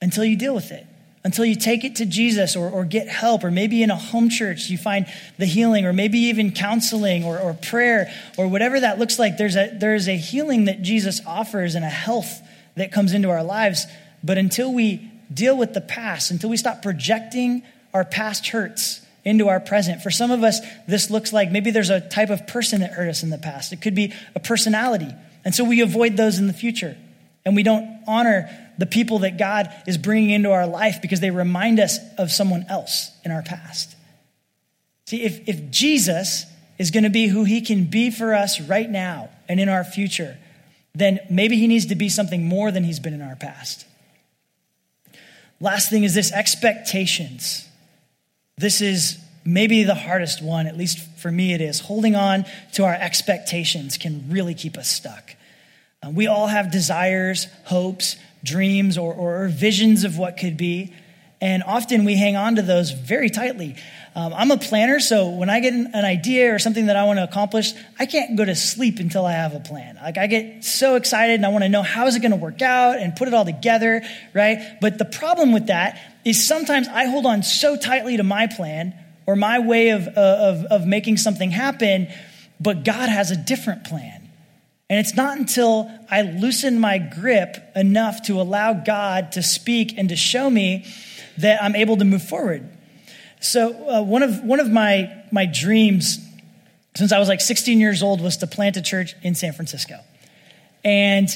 until 0.00 0.24
you 0.24 0.36
deal 0.36 0.54
with 0.54 0.72
it, 0.72 0.86
until 1.26 1.44
you 1.44 1.56
take 1.56 1.82
it 1.82 1.96
to 1.96 2.06
Jesus 2.06 2.54
or, 2.54 2.70
or 2.70 2.84
get 2.84 3.08
help, 3.08 3.42
or 3.42 3.50
maybe 3.50 3.82
in 3.82 3.90
a 3.90 3.96
home 3.96 4.28
church 4.28 4.70
you 4.70 4.78
find 4.78 5.06
the 5.38 5.44
healing, 5.44 5.84
or 5.84 5.92
maybe 5.92 6.18
even 6.18 6.52
counseling 6.52 7.24
or, 7.24 7.36
or 7.40 7.52
prayer, 7.52 8.14
or 8.38 8.46
whatever 8.46 8.78
that 8.78 9.00
looks 9.00 9.18
like. 9.18 9.36
There's 9.36 9.56
a, 9.56 9.76
there's 9.76 10.06
a 10.06 10.16
healing 10.16 10.66
that 10.66 10.82
Jesus 10.82 11.20
offers 11.26 11.74
and 11.74 11.84
a 11.84 11.88
health 11.88 12.40
that 12.76 12.92
comes 12.92 13.12
into 13.12 13.28
our 13.28 13.42
lives. 13.42 13.86
But 14.22 14.38
until 14.38 14.72
we 14.72 15.10
deal 15.34 15.58
with 15.58 15.74
the 15.74 15.80
past, 15.80 16.30
until 16.30 16.48
we 16.48 16.56
stop 16.56 16.80
projecting 16.80 17.64
our 17.92 18.04
past 18.04 18.46
hurts 18.46 19.04
into 19.24 19.48
our 19.48 19.58
present. 19.58 20.02
For 20.02 20.12
some 20.12 20.30
of 20.30 20.44
us, 20.44 20.60
this 20.86 21.10
looks 21.10 21.32
like 21.32 21.50
maybe 21.50 21.72
there's 21.72 21.90
a 21.90 22.08
type 22.08 22.30
of 22.30 22.46
person 22.46 22.82
that 22.82 22.92
hurt 22.92 23.08
us 23.08 23.24
in 23.24 23.30
the 23.30 23.38
past. 23.38 23.72
It 23.72 23.82
could 23.82 23.96
be 23.96 24.14
a 24.36 24.38
personality. 24.38 25.12
And 25.44 25.52
so 25.52 25.64
we 25.64 25.80
avoid 25.80 26.16
those 26.16 26.38
in 26.38 26.46
the 26.46 26.52
future. 26.52 26.96
And 27.44 27.56
we 27.56 27.64
don't 27.64 28.04
honor 28.06 28.48
the 28.78 28.86
people 28.86 29.20
that 29.20 29.38
God 29.38 29.72
is 29.86 29.98
bringing 29.98 30.30
into 30.30 30.50
our 30.50 30.66
life 30.66 31.00
because 31.02 31.20
they 31.20 31.30
remind 31.30 31.80
us 31.80 31.98
of 32.18 32.30
someone 32.30 32.66
else 32.68 33.10
in 33.24 33.30
our 33.30 33.42
past. 33.42 33.94
See, 35.06 35.22
if, 35.22 35.48
if 35.48 35.70
Jesus 35.70 36.44
is 36.78 36.90
going 36.90 37.04
to 37.04 37.10
be 37.10 37.28
who 37.28 37.44
he 37.44 37.60
can 37.60 37.84
be 37.84 38.10
for 38.10 38.34
us 38.34 38.60
right 38.60 38.88
now 38.88 39.30
and 39.48 39.60
in 39.60 39.68
our 39.68 39.84
future, 39.84 40.36
then 40.94 41.20
maybe 41.30 41.56
he 41.56 41.66
needs 41.66 41.86
to 41.86 41.94
be 41.94 42.08
something 42.08 42.44
more 42.44 42.70
than 42.70 42.84
he's 42.84 43.00
been 43.00 43.14
in 43.14 43.22
our 43.22 43.36
past. 43.36 43.86
Last 45.60 45.90
thing 45.90 46.04
is 46.04 46.14
this 46.14 46.32
expectations. 46.32 47.66
This 48.58 48.80
is 48.80 49.18
maybe 49.44 49.84
the 49.84 49.94
hardest 49.94 50.42
one, 50.42 50.66
at 50.66 50.76
least 50.76 50.98
for 51.18 51.30
me 51.30 51.54
it 51.54 51.60
is. 51.60 51.80
Holding 51.80 52.14
on 52.14 52.44
to 52.74 52.84
our 52.84 52.94
expectations 52.94 53.96
can 53.96 54.26
really 54.28 54.54
keep 54.54 54.76
us 54.76 54.88
stuck. 54.88 55.34
Uh, 56.02 56.10
we 56.10 56.26
all 56.26 56.46
have 56.46 56.70
desires, 56.70 57.46
hopes, 57.64 58.16
dreams, 58.46 58.96
or, 58.96 59.12
or 59.12 59.48
visions 59.48 60.04
of 60.04 60.16
what 60.16 60.38
could 60.38 60.56
be. 60.56 60.94
And 61.40 61.62
often 61.64 62.06
we 62.06 62.16
hang 62.16 62.34
on 62.36 62.56
to 62.56 62.62
those 62.62 62.92
very 62.92 63.28
tightly. 63.28 63.76
Um, 64.14 64.32
I'm 64.32 64.50
a 64.50 64.56
planner, 64.56 64.98
so 65.00 65.28
when 65.28 65.50
I 65.50 65.60
get 65.60 65.74
an, 65.74 65.90
an 65.92 66.06
idea 66.06 66.54
or 66.54 66.58
something 66.58 66.86
that 66.86 66.96
I 66.96 67.04
want 67.04 67.18
to 67.18 67.24
accomplish, 67.24 67.74
I 67.98 68.06
can't 68.06 68.34
go 68.38 68.46
to 68.46 68.54
sleep 68.54 68.98
until 68.98 69.26
I 69.26 69.32
have 69.32 69.54
a 69.54 69.60
plan. 69.60 69.98
Like 70.02 70.16
I 70.16 70.26
get 70.26 70.64
so 70.64 70.94
excited 70.94 71.34
and 71.34 71.44
I 71.44 71.50
want 71.50 71.64
to 71.64 71.68
know 71.68 71.82
how 71.82 72.06
is 72.06 72.16
it 72.16 72.20
going 72.20 72.30
to 72.30 72.38
work 72.38 72.62
out 72.62 72.96
and 72.96 73.14
put 73.14 73.28
it 73.28 73.34
all 73.34 73.44
together, 73.44 74.00
right? 74.32 74.78
But 74.80 74.96
the 74.96 75.04
problem 75.04 75.52
with 75.52 75.66
that 75.66 76.00
is 76.24 76.42
sometimes 76.42 76.88
I 76.88 77.04
hold 77.04 77.26
on 77.26 77.42
so 77.42 77.76
tightly 77.76 78.16
to 78.16 78.22
my 78.22 78.46
plan 78.46 78.94
or 79.26 79.36
my 79.36 79.58
way 79.58 79.90
of, 79.90 80.08
of, 80.08 80.64
of 80.64 80.86
making 80.86 81.18
something 81.18 81.50
happen, 81.50 82.08
but 82.58 82.84
God 82.84 83.10
has 83.10 83.30
a 83.30 83.36
different 83.36 83.84
plan. 83.84 84.25
And 84.88 85.00
it's 85.00 85.16
not 85.16 85.36
until 85.38 85.90
I 86.10 86.22
loosen 86.22 86.78
my 86.78 86.98
grip 86.98 87.56
enough 87.74 88.22
to 88.26 88.40
allow 88.40 88.72
God 88.72 89.32
to 89.32 89.42
speak 89.42 89.98
and 89.98 90.08
to 90.10 90.16
show 90.16 90.48
me 90.48 90.86
that 91.38 91.62
I'm 91.62 91.74
able 91.74 91.96
to 91.96 92.04
move 92.04 92.22
forward. 92.22 92.68
So 93.40 93.88
uh, 93.88 94.02
one 94.02 94.22
of 94.22 94.42
one 94.44 94.60
of 94.60 94.70
my 94.70 95.12
my 95.30 95.46
dreams 95.46 96.18
since 96.96 97.12
I 97.12 97.18
was 97.18 97.28
like 97.28 97.40
16 97.40 97.78
years 97.78 98.02
old 98.02 98.20
was 98.20 98.38
to 98.38 98.46
plant 98.46 98.76
a 98.76 98.82
church 98.82 99.14
in 99.22 99.34
San 99.34 99.52
Francisco. 99.52 99.98
And 100.82 101.28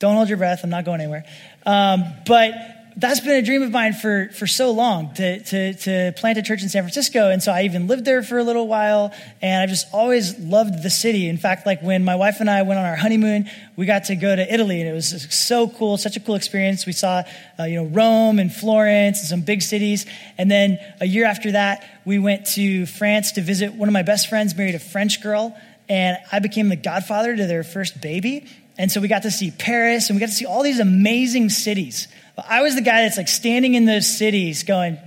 don't 0.00 0.16
hold 0.16 0.28
your 0.28 0.38
breath. 0.38 0.64
I'm 0.64 0.70
not 0.70 0.84
going 0.84 1.00
anywhere. 1.00 1.24
Um, 1.64 2.04
but 2.26 2.52
that's 2.98 3.20
been 3.20 3.36
a 3.36 3.42
dream 3.42 3.62
of 3.62 3.70
mine 3.70 3.92
for, 3.92 4.30
for 4.30 4.46
so 4.46 4.70
long 4.70 5.12
to, 5.14 5.42
to, 5.42 5.74
to 5.74 6.12
plant 6.16 6.38
a 6.38 6.42
church 6.42 6.62
in 6.62 6.70
San 6.70 6.82
Francisco. 6.82 7.30
And 7.30 7.42
so 7.42 7.52
I 7.52 7.64
even 7.64 7.88
lived 7.88 8.06
there 8.06 8.22
for 8.22 8.38
a 8.38 8.42
little 8.42 8.66
while. 8.66 9.12
And 9.42 9.62
I've 9.62 9.68
just 9.68 9.86
always 9.92 10.38
loved 10.38 10.82
the 10.82 10.88
city. 10.88 11.28
In 11.28 11.36
fact, 11.36 11.66
like 11.66 11.82
when 11.82 12.04
my 12.04 12.14
wife 12.14 12.40
and 12.40 12.48
I 12.48 12.62
went 12.62 12.80
on 12.80 12.86
our 12.86 12.96
honeymoon, 12.96 13.50
we 13.76 13.84
got 13.84 14.04
to 14.04 14.16
go 14.16 14.34
to 14.34 14.52
Italy 14.52 14.80
and 14.80 14.88
it 14.88 14.94
was 14.94 15.26
so 15.34 15.68
cool, 15.68 15.98
such 15.98 16.16
a 16.16 16.20
cool 16.20 16.36
experience. 16.36 16.86
We 16.86 16.92
saw, 16.92 17.22
uh, 17.60 17.64
you 17.64 17.76
know, 17.76 17.84
Rome 17.84 18.38
and 18.38 18.50
Florence 18.50 19.18
and 19.20 19.28
some 19.28 19.42
big 19.42 19.60
cities. 19.60 20.06
And 20.38 20.50
then 20.50 20.78
a 20.98 21.06
year 21.06 21.26
after 21.26 21.52
that, 21.52 22.00
we 22.06 22.18
went 22.18 22.46
to 22.54 22.86
France 22.86 23.32
to 23.32 23.42
visit 23.42 23.74
one 23.74 23.90
of 23.90 23.92
my 23.92 24.02
best 24.04 24.30
friends 24.30 24.56
married 24.56 24.74
a 24.74 24.78
French 24.78 25.22
girl. 25.22 25.54
And 25.90 26.16
I 26.32 26.38
became 26.38 26.70
the 26.70 26.76
godfather 26.76 27.36
to 27.36 27.46
their 27.46 27.62
first 27.62 28.00
baby. 28.00 28.46
And 28.78 28.90
so 28.90 29.00
we 29.02 29.08
got 29.08 29.22
to 29.22 29.30
see 29.30 29.50
Paris 29.50 30.08
and 30.08 30.16
we 30.16 30.20
got 30.20 30.26
to 30.26 30.32
see 30.32 30.46
all 30.46 30.62
these 30.62 30.80
amazing 30.80 31.50
cities. 31.50 32.08
I 32.36 32.62
was 32.62 32.74
the 32.74 32.82
guy 32.82 33.02
that's 33.02 33.16
like 33.16 33.28
standing 33.28 33.74
in 33.74 33.86
those 33.86 34.06
cities 34.06 34.62
going, 34.64 34.98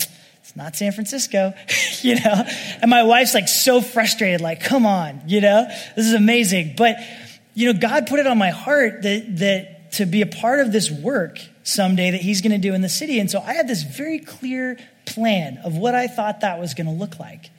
it's 0.50 0.56
not 0.56 0.76
San 0.76 0.92
Francisco, 0.92 1.54
you 2.02 2.15
know? 2.15 2.44
And 2.82 2.89
my 2.89 3.04
wife's 3.04 3.34
like 3.34 3.48
so 3.48 3.82
frustrated, 3.82 4.42
like, 4.42 4.62
come 4.62 4.86
on, 4.86 5.22
you 5.28 5.42
know? 5.42 5.68
This 5.96 6.06
is 6.06 6.13
amazing. 6.13 6.74
But, 6.76 6.98
you 7.54 7.72
know, 7.72 7.80
God 7.80 8.08
put 8.08 8.20
it 8.20 8.28
on 8.28 8.38
my 8.38 8.50
heart 8.50 9.04
that, 9.04 9.38
that 9.38 9.92
to 9.94 10.06
be 10.06 10.22
a 10.22 10.28
part 10.28 10.60
of 10.60 10.72
this 10.72 10.89
work 10.89 11.39
someday 11.63 12.12
that 12.12 12.22
he's 12.22 12.42
going 12.42 12.52
to 12.52 12.58
do 12.58 12.74
in 12.74 12.82
the 12.82 12.89
city. 12.89 13.20
And 13.20 13.30
so 13.30 13.39
I 13.39 13.54
had 13.54 13.68
this 13.68 13.84
very 13.84 14.20
clear 14.20 14.78
plan 15.06 15.60
of 15.63 15.76
what 15.76 15.96
I 15.96 16.08
thought 16.08 16.42
that 16.42 16.60
was 16.60 16.74
going 16.74 16.88
to 16.88 16.94
look 16.94 17.20
like. 17.20 17.50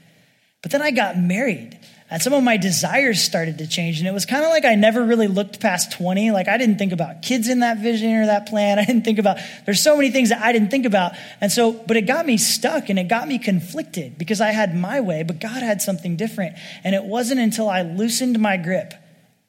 But 0.62 0.72
then 0.72 0.82
I 0.82 0.90
got 0.90 1.16
married 1.16 1.78
and 2.10 2.20
some 2.20 2.32
of 2.32 2.42
my 2.42 2.56
desires 2.56 3.22
started 3.22 3.58
to 3.58 3.68
change. 3.68 4.00
And 4.00 4.08
it 4.08 4.12
was 4.12 4.26
kind 4.26 4.44
of 4.44 4.50
like 4.50 4.64
I 4.64 4.74
never 4.74 5.04
really 5.04 5.28
looked 5.28 5.60
past 5.60 5.92
20. 5.92 6.32
Like 6.32 6.48
I 6.48 6.58
didn't 6.58 6.76
think 6.76 6.92
about 6.92 7.22
kids 7.22 7.48
in 7.48 7.60
that 7.60 7.78
vision 7.78 8.12
or 8.16 8.26
that 8.26 8.46
plan. 8.46 8.78
I 8.80 8.84
didn't 8.84 9.04
think 9.04 9.20
about, 9.20 9.38
there's 9.64 9.80
so 9.80 9.96
many 9.96 10.10
things 10.10 10.30
that 10.30 10.42
I 10.42 10.52
didn't 10.52 10.70
think 10.70 10.86
about. 10.86 11.12
And 11.40 11.52
so, 11.52 11.72
but 11.72 11.96
it 11.96 12.02
got 12.02 12.26
me 12.26 12.36
stuck 12.36 12.88
and 12.88 12.98
it 12.98 13.04
got 13.04 13.28
me 13.28 13.38
conflicted 13.38 14.18
because 14.18 14.40
I 14.40 14.50
had 14.50 14.76
my 14.76 15.00
way, 15.00 15.22
but 15.22 15.40
God 15.40 15.62
had 15.62 15.80
something 15.80 16.16
different. 16.16 16.56
And 16.82 16.96
it 16.96 17.04
wasn't 17.04 17.40
until 17.40 17.68
I 17.68 17.82
loosened 17.82 18.40
my 18.40 18.56
grip, 18.56 18.92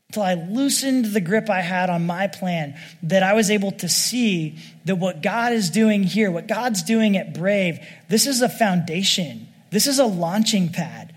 until 0.10 0.24
I 0.24 0.36
loosened 0.36 1.06
the 1.06 1.22
grip 1.22 1.50
I 1.50 1.62
had 1.62 1.90
on 1.90 2.06
my 2.06 2.28
plan, 2.28 2.80
that 3.04 3.24
I 3.24 3.34
was 3.34 3.50
able 3.50 3.72
to 3.72 3.90
see 3.90 4.60
that 4.86 4.98
what 4.98 5.24
God 5.24 5.54
is 5.54 5.72
doing 5.72 6.04
here, 6.04 6.30
what 6.30 6.48
God's 6.48 6.84
doing 6.84 7.18
at 7.18 7.34
Brave, 7.34 7.80
this 8.08 8.28
is 8.28 8.44
a 8.44 8.50
foundation. 8.50 9.48
This 9.72 9.88
is 9.88 9.98
a 9.98 10.06
launching 10.06 10.70
pad. 10.70 11.11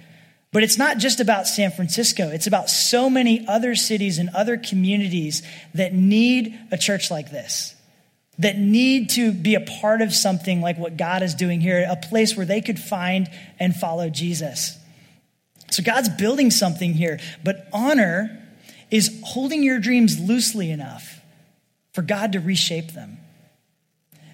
But 0.54 0.62
it's 0.62 0.78
not 0.78 0.98
just 0.98 1.18
about 1.18 1.48
San 1.48 1.72
Francisco, 1.72 2.30
it's 2.30 2.46
about 2.46 2.70
so 2.70 3.10
many 3.10 3.44
other 3.48 3.74
cities 3.74 4.18
and 4.18 4.28
other 4.28 4.56
communities 4.56 5.42
that 5.74 5.92
need 5.92 6.56
a 6.70 6.78
church 6.78 7.10
like 7.10 7.32
this, 7.32 7.74
that 8.38 8.56
need 8.56 9.10
to 9.10 9.32
be 9.32 9.56
a 9.56 9.60
part 9.60 10.00
of 10.00 10.14
something 10.14 10.60
like 10.60 10.78
what 10.78 10.96
God 10.96 11.24
is 11.24 11.34
doing 11.34 11.60
here, 11.60 11.84
a 11.90 11.96
place 11.96 12.36
where 12.36 12.46
they 12.46 12.60
could 12.60 12.78
find 12.78 13.28
and 13.58 13.74
follow 13.74 14.08
Jesus. 14.08 14.78
So 15.72 15.82
God's 15.82 16.08
building 16.08 16.52
something 16.52 16.94
here, 16.94 17.18
but 17.42 17.66
honor 17.72 18.40
is 18.92 19.22
holding 19.24 19.64
your 19.64 19.80
dreams 19.80 20.20
loosely 20.20 20.70
enough 20.70 21.20
for 21.94 22.02
God 22.02 22.30
to 22.30 22.38
reshape 22.38 22.92
them. 22.92 23.18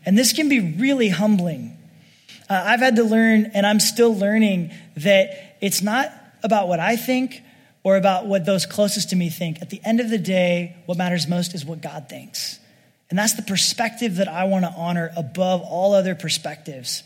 And 0.04 0.18
this 0.18 0.34
can 0.34 0.50
be 0.50 0.60
really 0.60 1.08
humbling. 1.08 1.78
Uh, 2.46 2.62
I've 2.66 2.80
had 2.80 2.96
to 2.96 3.04
learn, 3.04 3.52
and 3.54 3.66
I'm 3.66 3.80
still 3.80 4.14
learning, 4.14 4.72
that 4.96 5.49
it's 5.60 5.82
not 5.82 6.12
about 6.42 6.68
what 6.68 6.80
I 6.80 6.96
think 6.96 7.42
or 7.82 7.96
about 7.96 8.26
what 8.26 8.44
those 8.44 8.66
closest 8.66 9.10
to 9.10 9.16
me 9.16 9.30
think. 9.30 9.62
At 9.62 9.70
the 9.70 9.80
end 9.84 10.00
of 10.00 10.10
the 10.10 10.18
day, 10.18 10.76
what 10.86 10.98
matters 10.98 11.26
most 11.26 11.54
is 11.54 11.64
what 11.64 11.80
God 11.80 12.08
thinks. 12.08 12.58
And 13.08 13.18
that's 13.18 13.34
the 13.34 13.42
perspective 13.42 14.16
that 14.16 14.28
I 14.28 14.44
want 14.44 14.64
to 14.64 14.70
honor 14.70 15.10
above 15.16 15.62
all 15.62 15.94
other 15.94 16.14
perspectives. 16.14 17.02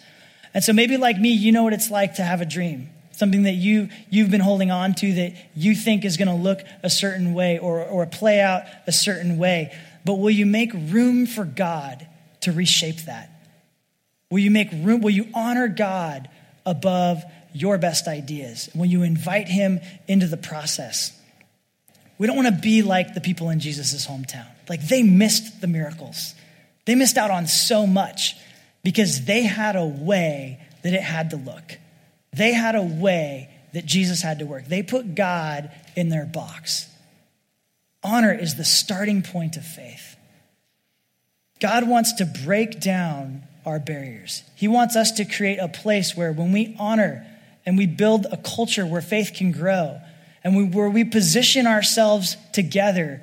And 0.53 0.63
so 0.63 0.73
maybe 0.73 0.97
like 0.97 1.19
me, 1.19 1.31
you 1.31 1.51
know 1.51 1.63
what 1.63 1.73
it's 1.73 1.91
like 1.91 2.17
to 2.17 2.23
have 2.23 2.41
a 2.41 2.45
dream, 2.45 2.91
something 3.13 3.45
that 3.45 3.55
you, 3.55 3.89
you've 4.11 4.31
been 4.31 4.41
holding 4.41 4.71
on 4.71 4.95
to 4.97 5.13
that 5.15 5.35
you 5.55 5.75
think 5.75 6.05
is 6.05 6.17
going 6.17 6.29
to 6.29 6.35
look 6.35 6.61
a 6.83 6.91
certain 6.91 7.35
way 7.35 7.59
or, 7.59 7.83
or 7.83 8.07
play 8.07 8.41
out 8.41 8.63
a 8.87 8.93
certain 8.93 9.39
way. 9.39 9.75
But 10.05 10.15
will 10.15 10.31
you 10.31 10.47
make 10.47 10.73
room 10.75 11.27
for 11.27 11.45
God 11.45 12.07
to 12.43 12.53
reshape 12.53 13.07
that? 13.07 13.31
Will 14.31 14.41
you 14.41 14.51
make 14.51 14.71
room? 14.73 15.01
Will 15.01 15.11
you 15.11 15.29
honor 15.33 15.69
God 15.69 16.29
above 16.67 17.23
your 17.55 17.79
best 17.79 18.07
ideas? 18.07 18.69
when 18.75 18.91
you 18.91 19.03
invite 19.03 19.49
him 19.49 19.81
into 20.07 20.27
the 20.27 20.37
process? 20.37 21.19
We 22.19 22.27
don't 22.27 22.37
want 22.37 22.55
to 22.55 22.61
be 22.61 22.83
like 22.83 23.15
the 23.15 23.21
people 23.21 23.51
in 23.51 23.61
Jesus' 23.61 24.07
hometown. 24.07 24.47
Like 24.69 24.87
they 24.87 25.03
missed 25.03 25.61
the 25.61 25.67
miracles. 25.67 26.35
They 26.85 26.95
missed 26.95 27.17
out 27.17 27.31
on 27.31 27.47
so 27.47 27.87
much 27.87 28.37
because 28.83 29.25
they 29.25 29.43
had 29.43 29.77
a 29.77 29.87
way 29.87 30.61
that 30.83 30.93
it 30.93 31.03
had 31.03 31.31
to 31.31 31.37
look. 31.37 31.79
They 32.33 32.53
had 32.53 32.75
a 32.75 32.83
way 32.83 33.51
that 33.73 33.87
Jesus 33.87 34.23
had 34.23 34.41
to 34.41 34.47
work. 34.47 34.67
They 34.67 34.83
put 34.83 35.15
God 35.15 35.71
in 35.97 36.09
their 36.09 36.27
box. 36.27 36.89
Honor 38.03 38.33
is 38.33 38.57
the 38.57 38.65
starting 38.65 39.23
point 39.23 39.57
of 39.57 39.65
faith. 39.65 40.17
God 41.61 41.89
wants 41.89 42.15
to 42.15 42.27
break 42.27 42.81
down 42.81 43.43
our 43.65 43.79
barriers. 43.79 44.43
He 44.55 44.69
wants 44.69 44.95
us 44.95 45.13
to 45.13 45.25
create 45.25 45.59
a 45.59 45.69
place 45.69 46.17
where 46.17 46.33
when 46.33 46.53
we 46.53 46.77
honor 46.79 47.27
and 47.67 47.79
we 47.79 47.87
build 47.87 48.27
a 48.31 48.37
culture 48.37 48.87
where 48.87 49.01
faith 49.01 49.33
can 49.35 49.53
grow 49.53 50.01
and 50.43 50.57
we, 50.57 50.65
where 50.65 50.91
we 50.91 51.05
position 51.05 51.67
ourselves 51.67 52.37
together 52.53 53.23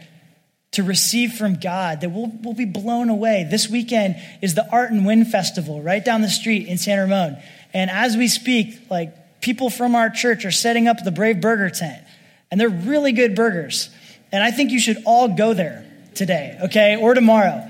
to 0.72 0.84
receive 0.84 1.34
from 1.34 1.56
God, 1.56 2.02
that 2.02 2.10
we'll, 2.10 2.32
we'll 2.42 2.54
be 2.54 2.66
blown 2.66 3.10
away. 3.10 3.46
This 3.50 3.70
weekend 3.70 4.16
is 4.42 4.56
the 4.56 4.68
Art 4.72 4.92
and 4.92 5.06
Wind 5.06 5.28
Festival 5.28 5.82
right 5.82 6.04
down 6.04 6.22
the 6.22 6.30
street 6.30 6.68
in 6.68 6.78
San 6.78 6.98
Ramon. 6.98 7.38
And 7.74 7.92
as 7.92 8.16
we 8.16 8.28
speak, 8.28 8.90
like 8.90 9.42
people 9.42 9.70
from 9.70 9.96
our 9.96 10.10
church 10.10 10.46
are 10.46 10.52
setting 10.52 10.88
up 10.88 11.04
the 11.04 11.12
Brave 11.12 11.42
Burger 11.42 11.70
tent. 11.70 12.02
And 12.50 12.60
they're 12.60 12.70
really 12.70 13.12
good 13.12 13.36
burgers. 13.36 13.90
And 14.32 14.44
I 14.44 14.52
think 14.52 14.72
you 14.72 14.80
should 14.80 14.98
all 15.06 15.36
go 15.36 15.54
there 15.54 15.86
today, 16.16 16.58
okay, 16.66 16.96
or 16.96 17.14
tomorrow. 17.14 17.68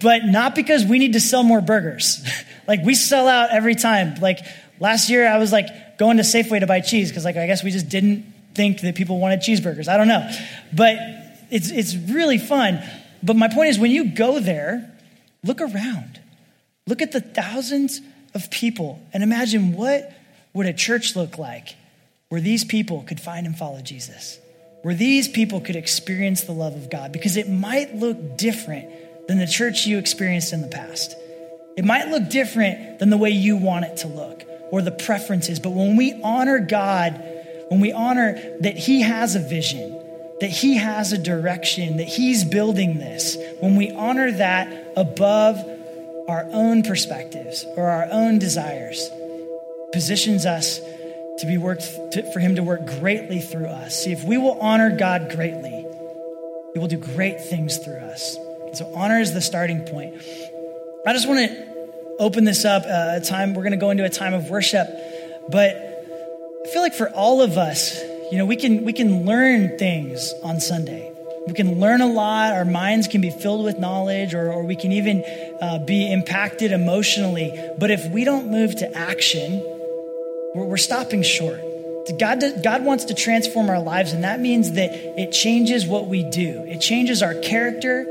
But 0.00 0.24
not 0.24 0.54
because 0.54 0.84
we 0.84 0.98
need 0.98 1.14
to 1.14 1.20
sell 1.20 1.42
more 1.42 1.60
burgers. 1.60 2.26
like 2.68 2.82
we 2.84 2.94
sell 2.94 3.26
out 3.26 3.50
every 3.50 3.74
time. 3.74 4.20
Like 4.20 4.40
last 4.80 5.10
year, 5.10 5.28
I 5.28 5.38
was 5.38 5.52
like 5.52 5.98
going 5.98 6.16
to 6.16 6.22
Safeway 6.22 6.60
to 6.60 6.66
buy 6.66 6.80
cheese 6.80 7.10
because, 7.10 7.24
like, 7.24 7.36
I 7.36 7.46
guess 7.46 7.62
we 7.62 7.70
just 7.70 7.88
didn't 7.88 8.32
think 8.54 8.80
that 8.80 8.94
people 8.94 9.18
wanted 9.18 9.40
cheeseburgers. 9.40 9.88
I 9.88 9.96
don't 9.96 10.08
know. 10.08 10.30
But 10.72 10.96
it's, 11.50 11.70
it's 11.70 11.94
really 11.94 12.38
fun. 12.38 12.82
But 13.22 13.36
my 13.36 13.48
point 13.48 13.70
is, 13.70 13.78
when 13.78 13.90
you 13.90 14.14
go 14.14 14.40
there, 14.40 14.92
look 15.42 15.60
around. 15.60 16.20
Look 16.86 17.00
at 17.00 17.12
the 17.12 17.20
thousands 17.20 18.00
of 18.34 18.50
people 18.50 19.00
and 19.12 19.22
imagine 19.22 19.72
what 19.72 20.12
would 20.52 20.66
a 20.66 20.72
church 20.72 21.16
look 21.16 21.38
like 21.38 21.76
where 22.28 22.40
these 22.40 22.64
people 22.64 23.02
could 23.02 23.20
find 23.20 23.46
and 23.46 23.56
follow 23.56 23.80
Jesus, 23.80 24.38
where 24.82 24.94
these 24.94 25.28
people 25.28 25.60
could 25.60 25.76
experience 25.76 26.42
the 26.42 26.52
love 26.52 26.74
of 26.74 26.90
God, 26.90 27.12
because 27.12 27.36
it 27.36 27.48
might 27.48 27.94
look 27.94 28.36
different 28.36 28.88
than 29.28 29.38
the 29.38 29.46
church 29.46 29.86
you 29.86 29.98
experienced 29.98 30.52
in 30.52 30.60
the 30.60 30.68
past. 30.68 31.16
It 31.76 31.84
might 31.84 32.08
look 32.08 32.28
different 32.28 32.98
than 32.98 33.10
the 33.10 33.16
way 33.16 33.30
you 33.30 33.56
want 33.56 33.84
it 33.84 33.98
to 33.98 34.08
look 34.08 34.44
or 34.74 34.82
the 34.82 34.90
preferences, 34.90 35.60
but 35.60 35.70
when 35.70 35.94
we 35.94 36.20
honor 36.24 36.58
God, 36.58 37.22
when 37.68 37.78
we 37.78 37.92
honor 37.92 38.32
that 38.58 38.76
He 38.76 39.02
has 39.02 39.36
a 39.36 39.38
vision, 39.38 39.92
that 40.40 40.50
He 40.50 40.74
has 40.78 41.12
a 41.12 41.18
direction, 41.18 41.98
that 41.98 42.08
He's 42.08 42.42
building 42.42 42.98
this, 42.98 43.36
when 43.60 43.76
we 43.76 43.92
honor 43.92 44.32
that 44.32 44.92
above 44.96 45.64
our 46.26 46.48
own 46.50 46.82
perspectives 46.82 47.64
or 47.76 47.88
our 47.88 48.08
own 48.10 48.40
desires, 48.40 49.08
positions 49.92 50.44
us 50.44 50.80
to 51.38 51.46
be 51.46 51.56
worked 51.56 51.82
to, 52.10 52.28
for 52.32 52.40
Him 52.40 52.56
to 52.56 52.64
work 52.64 52.84
greatly 52.98 53.38
through 53.38 53.66
us. 53.66 54.02
See, 54.02 54.10
if 54.10 54.24
we 54.24 54.38
will 54.38 54.58
honor 54.60 54.90
God 54.90 55.30
greatly, 55.30 55.86
He 56.72 56.80
will 56.80 56.88
do 56.88 56.98
great 56.98 57.40
things 57.40 57.78
through 57.78 57.98
us. 57.98 58.36
So 58.72 58.92
honor 58.96 59.20
is 59.20 59.32
the 59.32 59.40
starting 59.40 59.82
point. 59.82 60.16
I 61.06 61.12
just 61.12 61.28
want 61.28 61.48
to 61.48 61.73
open 62.18 62.44
this 62.44 62.64
up 62.64 62.84
uh, 62.84 63.16
a 63.16 63.20
time. 63.20 63.54
We're 63.54 63.62
going 63.62 63.72
to 63.72 63.76
go 63.78 63.90
into 63.90 64.04
a 64.04 64.10
time 64.10 64.34
of 64.34 64.50
worship, 64.50 64.86
but 65.50 65.76
I 66.64 66.68
feel 66.68 66.82
like 66.82 66.94
for 66.94 67.10
all 67.10 67.42
of 67.42 67.58
us, 67.58 68.00
you 68.30 68.38
know, 68.38 68.46
we 68.46 68.56
can 68.56 68.84
we 68.84 68.92
can 68.92 69.26
learn 69.26 69.78
things 69.78 70.32
on 70.42 70.60
Sunday. 70.60 71.10
We 71.46 71.52
can 71.52 71.78
learn 71.78 72.00
a 72.00 72.06
lot. 72.06 72.54
Our 72.54 72.64
minds 72.64 73.06
can 73.06 73.20
be 73.20 73.30
filled 73.30 73.64
with 73.64 73.78
knowledge, 73.78 74.32
or, 74.32 74.50
or 74.50 74.64
we 74.64 74.76
can 74.76 74.92
even 74.92 75.22
uh, 75.60 75.78
be 75.78 76.10
impacted 76.10 76.72
emotionally. 76.72 77.52
But 77.78 77.90
if 77.90 78.10
we 78.10 78.24
don't 78.24 78.50
move 78.50 78.74
to 78.76 78.96
action, 78.96 79.60
we're, 80.54 80.64
we're 80.64 80.76
stopping 80.78 81.22
short. 81.22 81.60
God, 82.18 82.42
God 82.62 82.84
wants 82.84 83.06
to 83.06 83.14
transform 83.14 83.68
our 83.68 83.80
lives, 83.80 84.12
and 84.12 84.24
that 84.24 84.40
means 84.40 84.72
that 84.72 84.90
it 84.94 85.32
changes 85.32 85.86
what 85.86 86.06
we 86.06 86.22
do. 86.22 86.64
It 86.66 86.80
changes 86.80 87.22
our 87.22 87.34
character. 87.34 88.06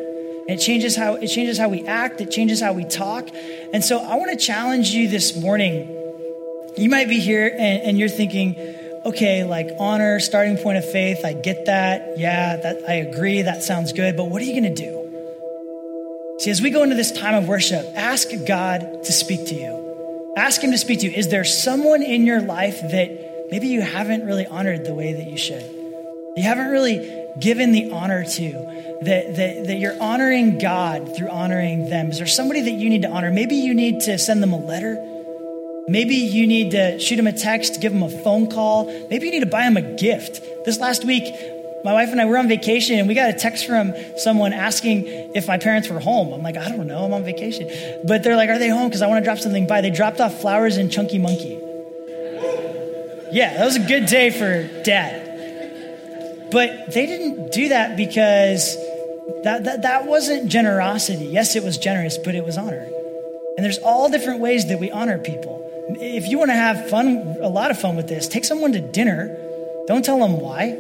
It 0.47 0.57
changes 0.57 0.95
how 0.95 1.15
it 1.15 1.27
changes 1.27 1.57
how 1.57 1.69
we 1.69 1.85
act. 1.87 2.19
It 2.21 2.31
changes 2.31 2.61
how 2.61 2.73
we 2.73 2.85
talk. 2.85 3.29
And 3.73 3.83
so, 3.83 3.99
I 3.99 4.15
want 4.15 4.37
to 4.37 4.45
challenge 4.45 4.89
you 4.89 5.07
this 5.07 5.35
morning. 5.35 5.87
You 6.75 6.89
might 6.89 7.07
be 7.07 7.19
here 7.19 7.47
and, 7.47 7.83
and 7.83 7.99
you're 7.99 8.09
thinking, 8.09 8.55
okay, 9.05 9.43
like 9.43 9.69
honor, 9.79 10.19
starting 10.19 10.57
point 10.57 10.77
of 10.77 10.89
faith, 10.89 11.23
I 11.23 11.33
get 11.33 11.65
that. 11.65 12.17
Yeah, 12.17 12.55
that 12.57 12.83
I 12.87 12.95
agree. 12.95 13.41
That 13.41 13.63
sounds 13.63 13.93
good. 13.93 14.17
But 14.17 14.25
what 14.25 14.41
are 14.41 14.45
you 14.45 14.59
going 14.59 14.75
to 14.75 14.81
do? 14.83 15.03
See, 16.39 16.51
as 16.51 16.61
we 16.61 16.71
go 16.71 16.83
into 16.83 16.95
this 16.95 17.11
time 17.11 17.35
of 17.35 17.47
worship, 17.47 17.85
ask 17.95 18.29
God 18.47 19.03
to 19.03 19.11
speak 19.11 19.47
to 19.47 19.55
you. 19.55 20.33
Ask 20.35 20.61
Him 20.61 20.71
to 20.71 20.77
speak 20.77 20.99
to 21.01 21.09
you. 21.09 21.15
Is 21.15 21.29
there 21.29 21.43
someone 21.43 22.01
in 22.01 22.25
your 22.25 22.41
life 22.41 22.81
that 22.81 23.47
maybe 23.51 23.67
you 23.67 23.81
haven't 23.81 24.25
really 24.25 24.45
honored 24.45 24.83
the 24.83 24.93
way 24.93 25.13
that 25.13 25.27
you 25.27 25.37
should? 25.37 25.63
You 26.35 26.43
haven't 26.43 26.69
really 26.69 27.22
given 27.39 27.71
the 27.71 27.91
honor 27.91 28.23
to, 28.23 28.51
that, 29.03 29.35
that, 29.35 29.67
that 29.67 29.75
you're 29.75 30.01
honoring 30.01 30.59
God 30.59 31.15
through 31.15 31.29
honoring 31.29 31.89
them. 31.89 32.09
Is 32.09 32.17
there 32.17 32.27
somebody 32.27 32.61
that 32.61 32.71
you 32.71 32.89
need 32.89 33.01
to 33.03 33.09
honor? 33.09 33.31
Maybe 33.31 33.55
you 33.55 33.73
need 33.73 34.01
to 34.01 34.17
send 34.17 34.41
them 34.41 34.53
a 34.53 34.59
letter. 34.59 34.95
Maybe 35.87 36.15
you 36.15 36.47
need 36.47 36.71
to 36.71 36.99
shoot 36.99 37.17
them 37.17 37.27
a 37.27 37.33
text, 37.33 37.81
give 37.81 37.91
them 37.91 38.03
a 38.03 38.09
phone 38.09 38.49
call. 38.49 38.85
Maybe 39.09 39.25
you 39.25 39.31
need 39.31 39.41
to 39.41 39.45
buy 39.45 39.63
them 39.63 39.77
a 39.77 39.81
gift. 39.81 40.41
This 40.65 40.79
last 40.79 41.03
week, 41.03 41.23
my 41.83 41.91
wife 41.91 42.09
and 42.09 42.21
I 42.21 42.25
were 42.25 42.37
on 42.37 42.47
vacation 42.47 42.97
and 42.97 43.07
we 43.09 43.13
got 43.13 43.29
a 43.29 43.33
text 43.33 43.65
from 43.65 43.93
someone 44.17 44.53
asking 44.53 45.05
if 45.35 45.47
my 45.47 45.57
parents 45.57 45.89
were 45.89 45.99
home. 45.99 46.31
I'm 46.31 46.41
like, 46.41 46.55
I 46.55 46.69
don't 46.69 46.87
know, 46.87 47.03
I'm 47.03 47.13
on 47.13 47.25
vacation. 47.25 47.69
But 48.05 48.23
they're 48.23 48.37
like, 48.37 48.49
Are 48.49 48.57
they 48.57 48.69
home? 48.69 48.87
Because 48.87 49.01
I 49.01 49.07
want 49.07 49.19
to 49.19 49.25
drop 49.25 49.39
something 49.39 49.67
by. 49.67 49.81
They 49.81 49.91
dropped 49.91 50.21
off 50.21 50.39
flowers 50.39 50.77
and 50.77 50.89
Chunky 50.89 51.19
Monkey. 51.19 51.59
Yeah, 53.33 53.57
that 53.57 53.65
was 53.65 53.75
a 53.75 53.85
good 53.85 54.05
day 54.05 54.29
for 54.29 54.83
dad. 54.83 55.22
But 56.53 56.93
they 56.93 57.07
didn't 57.07 57.51
do 57.51 57.69
that 57.69 57.97
because 57.97 58.77
that, 59.43 59.63
that, 59.63 59.81
that 59.81 60.05
wasn't 60.05 60.49
generosity. 60.49 61.25
Yes, 61.25 61.55
it 61.55 61.63
was 61.63 61.79
generous, 61.79 62.19
but 62.19 62.35
it 62.35 62.45
was 62.45 62.57
honor. 62.57 62.87
And 63.57 63.65
there's 63.65 63.79
all 63.79 64.09
different 64.09 64.39
ways 64.39 64.67
that 64.67 64.79
we 64.79 64.91
honor 64.91 65.17
people. 65.17 65.59
If 65.99 66.27
you 66.27 66.37
want 66.37 66.51
to 66.51 66.55
have 66.55 66.89
fun, 66.89 67.37
a 67.41 67.49
lot 67.49 67.71
of 67.71 67.79
fun 67.79 67.95
with 67.95 68.07
this, 68.07 68.27
take 68.27 68.45
someone 68.45 68.71
to 68.73 68.79
dinner. 68.79 69.35
Don't 69.87 70.05
tell 70.05 70.19
them 70.19 70.39
why. 70.39 70.77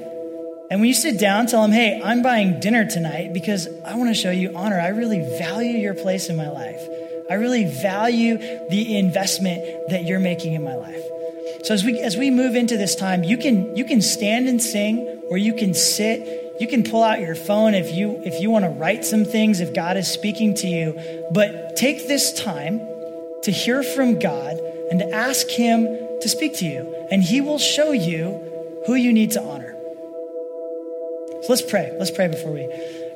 And 0.69 0.79
when 0.79 0.87
you 0.87 0.93
sit 0.93 1.19
down, 1.19 1.47
tell 1.47 1.61
them, 1.63 1.71
hey, 1.71 2.01
I'm 2.03 2.21
buying 2.21 2.59
dinner 2.59 2.85
tonight 2.85 3.33
because 3.33 3.67
I 3.83 3.95
want 3.95 4.09
to 4.09 4.15
show 4.15 4.31
you 4.31 4.55
honor. 4.55 4.79
I 4.79 4.89
really 4.89 5.19
value 5.37 5.77
your 5.77 5.93
place 5.93 6.29
in 6.29 6.37
my 6.37 6.49
life. 6.49 6.81
I 7.29 7.35
really 7.35 7.65
value 7.65 8.37
the 8.69 8.97
investment 8.97 9.89
that 9.89 10.05
you're 10.05 10.19
making 10.19 10.53
in 10.53 10.63
my 10.63 10.75
life. 10.75 11.01
So 11.63 11.73
as 11.73 11.83
we 11.83 11.99
as 11.99 12.17
we 12.17 12.29
move 12.29 12.55
into 12.55 12.75
this 12.75 12.95
time, 12.95 13.23
you 13.23 13.37
can 13.37 13.75
you 13.75 13.85
can 13.85 14.01
stand 14.01 14.49
and 14.49 14.61
sing 14.61 15.12
or 15.29 15.37
you 15.37 15.53
can 15.53 15.73
sit. 15.73 16.55
You 16.59 16.67
can 16.67 16.83
pull 16.83 17.03
out 17.03 17.19
your 17.19 17.35
phone 17.35 17.73
if 17.73 17.93
you 17.95 18.21
if 18.23 18.41
you 18.41 18.49
want 18.49 18.65
to 18.65 18.69
write 18.69 19.05
some 19.05 19.25
things 19.25 19.59
if 19.59 19.73
God 19.73 19.97
is 19.97 20.07
speaking 20.07 20.53
to 20.55 20.67
you, 20.67 21.27
but 21.31 21.75
take 21.75 22.07
this 22.07 22.33
time 22.33 22.79
to 23.43 23.51
hear 23.51 23.83
from 23.83 24.19
God 24.19 24.57
and 24.91 24.99
to 24.99 25.09
ask 25.11 25.47
Him 25.47 25.85
to 26.21 26.29
speak 26.29 26.57
to 26.57 26.65
you. 26.65 27.07
And 27.11 27.23
He 27.23 27.41
will 27.41 27.59
show 27.59 27.91
you 27.91 28.83
who 28.85 28.95
you 28.95 29.13
need 29.13 29.31
to 29.31 29.41
honor. 29.41 29.75
So 31.41 31.47
let's 31.49 31.61
pray. 31.61 31.93
Let's 31.97 32.11
pray 32.11 32.27
before 32.27 32.53
we. 32.53 32.67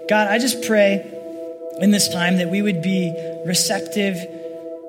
God, 0.09 0.27
I 0.27 0.39
just 0.39 0.65
pray 0.65 1.05
in 1.79 1.91
this 1.91 2.09
time 2.09 2.37
that 2.37 2.49
we 2.49 2.61
would 2.61 2.81
be 2.81 3.13
receptive 3.45 4.15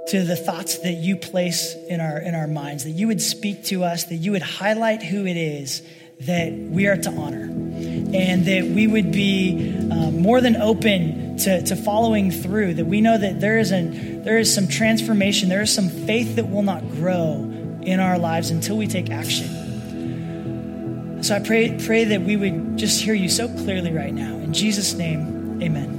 to 0.08 0.24
the 0.24 0.36
thoughts 0.36 0.78
that 0.78 0.94
you 0.94 1.16
place 1.16 1.74
in 1.74 2.00
our 2.00 2.18
in 2.18 2.34
our 2.34 2.46
minds 2.46 2.84
that 2.84 2.92
you 2.92 3.06
would 3.08 3.20
speak 3.20 3.62
to 3.64 3.84
us 3.84 4.04
that 4.04 4.16
you 4.16 4.32
would 4.32 4.42
highlight 4.42 5.02
who 5.02 5.26
it 5.26 5.36
is 5.36 5.82
that 6.20 6.52
we 6.52 6.86
are 6.86 6.96
to 6.96 7.10
honor 7.10 7.44
and 7.44 8.44
that 8.46 8.64
we 8.64 8.86
would 8.86 9.12
be 9.12 9.76
uh, 9.90 10.10
more 10.10 10.40
than 10.40 10.56
open 10.56 11.36
to, 11.38 11.62
to 11.62 11.76
following 11.76 12.30
through 12.30 12.74
that 12.74 12.86
we 12.86 13.00
know 13.00 13.16
that 13.16 13.40
there 13.40 13.58
is 13.58 13.70
an 13.70 14.22
there 14.24 14.38
is 14.38 14.52
some 14.52 14.68
transformation, 14.68 15.48
there 15.48 15.62
is 15.62 15.72
some 15.72 15.88
faith 15.88 16.36
that 16.36 16.50
will 16.50 16.62
not 16.62 16.82
grow 16.90 17.34
in 17.82 18.00
our 18.00 18.18
lives 18.18 18.50
until 18.50 18.76
we 18.76 18.86
take 18.86 19.10
action. 19.10 21.22
So 21.22 21.34
I 21.34 21.40
pray, 21.40 21.78
pray 21.84 22.04
that 22.04 22.22
we 22.22 22.36
would 22.36 22.76
just 22.76 23.00
hear 23.00 23.14
you 23.14 23.28
so 23.28 23.48
clearly 23.48 23.92
right 23.92 24.12
now. 24.12 24.34
In 24.34 24.52
Jesus' 24.52 24.94
name, 24.94 25.60
amen. 25.62 25.94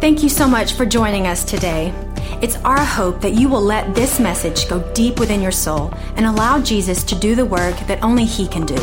Thank 0.00 0.22
you 0.22 0.28
so 0.28 0.48
much 0.48 0.72
for 0.72 0.86
joining 0.86 1.26
us 1.26 1.44
today. 1.44 1.92
It's 2.40 2.56
our 2.56 2.84
hope 2.84 3.20
that 3.20 3.34
you 3.34 3.48
will 3.48 3.60
let 3.60 3.94
this 3.94 4.20
message 4.20 4.68
go 4.68 4.80
deep 4.92 5.18
within 5.18 5.42
your 5.42 5.52
soul 5.52 5.92
and 6.16 6.26
allow 6.26 6.60
Jesus 6.60 7.02
to 7.04 7.14
do 7.14 7.34
the 7.34 7.44
work 7.44 7.76
that 7.86 8.02
only 8.02 8.24
He 8.24 8.46
can 8.46 8.64
do. 8.64 8.78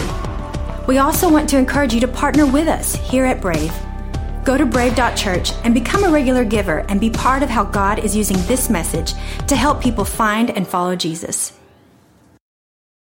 We 0.88 1.00
also 1.00 1.32
want 1.32 1.50
to 1.50 1.58
encourage 1.58 1.94
you 1.94 2.00
to 2.02 2.08
partner 2.08 2.46
with 2.46 2.68
us 2.68 2.96
here 2.96 3.26
at 3.26 3.42
Brave. 3.42 3.74
Go 4.44 4.58
to 4.58 4.66
brave.church 4.66 5.54
and 5.64 5.74
become 5.74 6.04
a 6.04 6.12
regular 6.12 6.46
giver 6.46 6.86
and 6.88 7.02
be 7.02 7.10
part 7.10 7.42
of 7.42 7.50
how 7.50 7.64
God 7.64 8.00
is 8.00 8.16
using 8.16 8.38
this 8.44 8.70
message 8.70 9.14
to 9.48 9.56
help 9.56 9.82
people 9.82 10.06
find 10.06 10.52
and 10.52 10.68
follow 10.68 10.96
Jesus. 10.96 11.54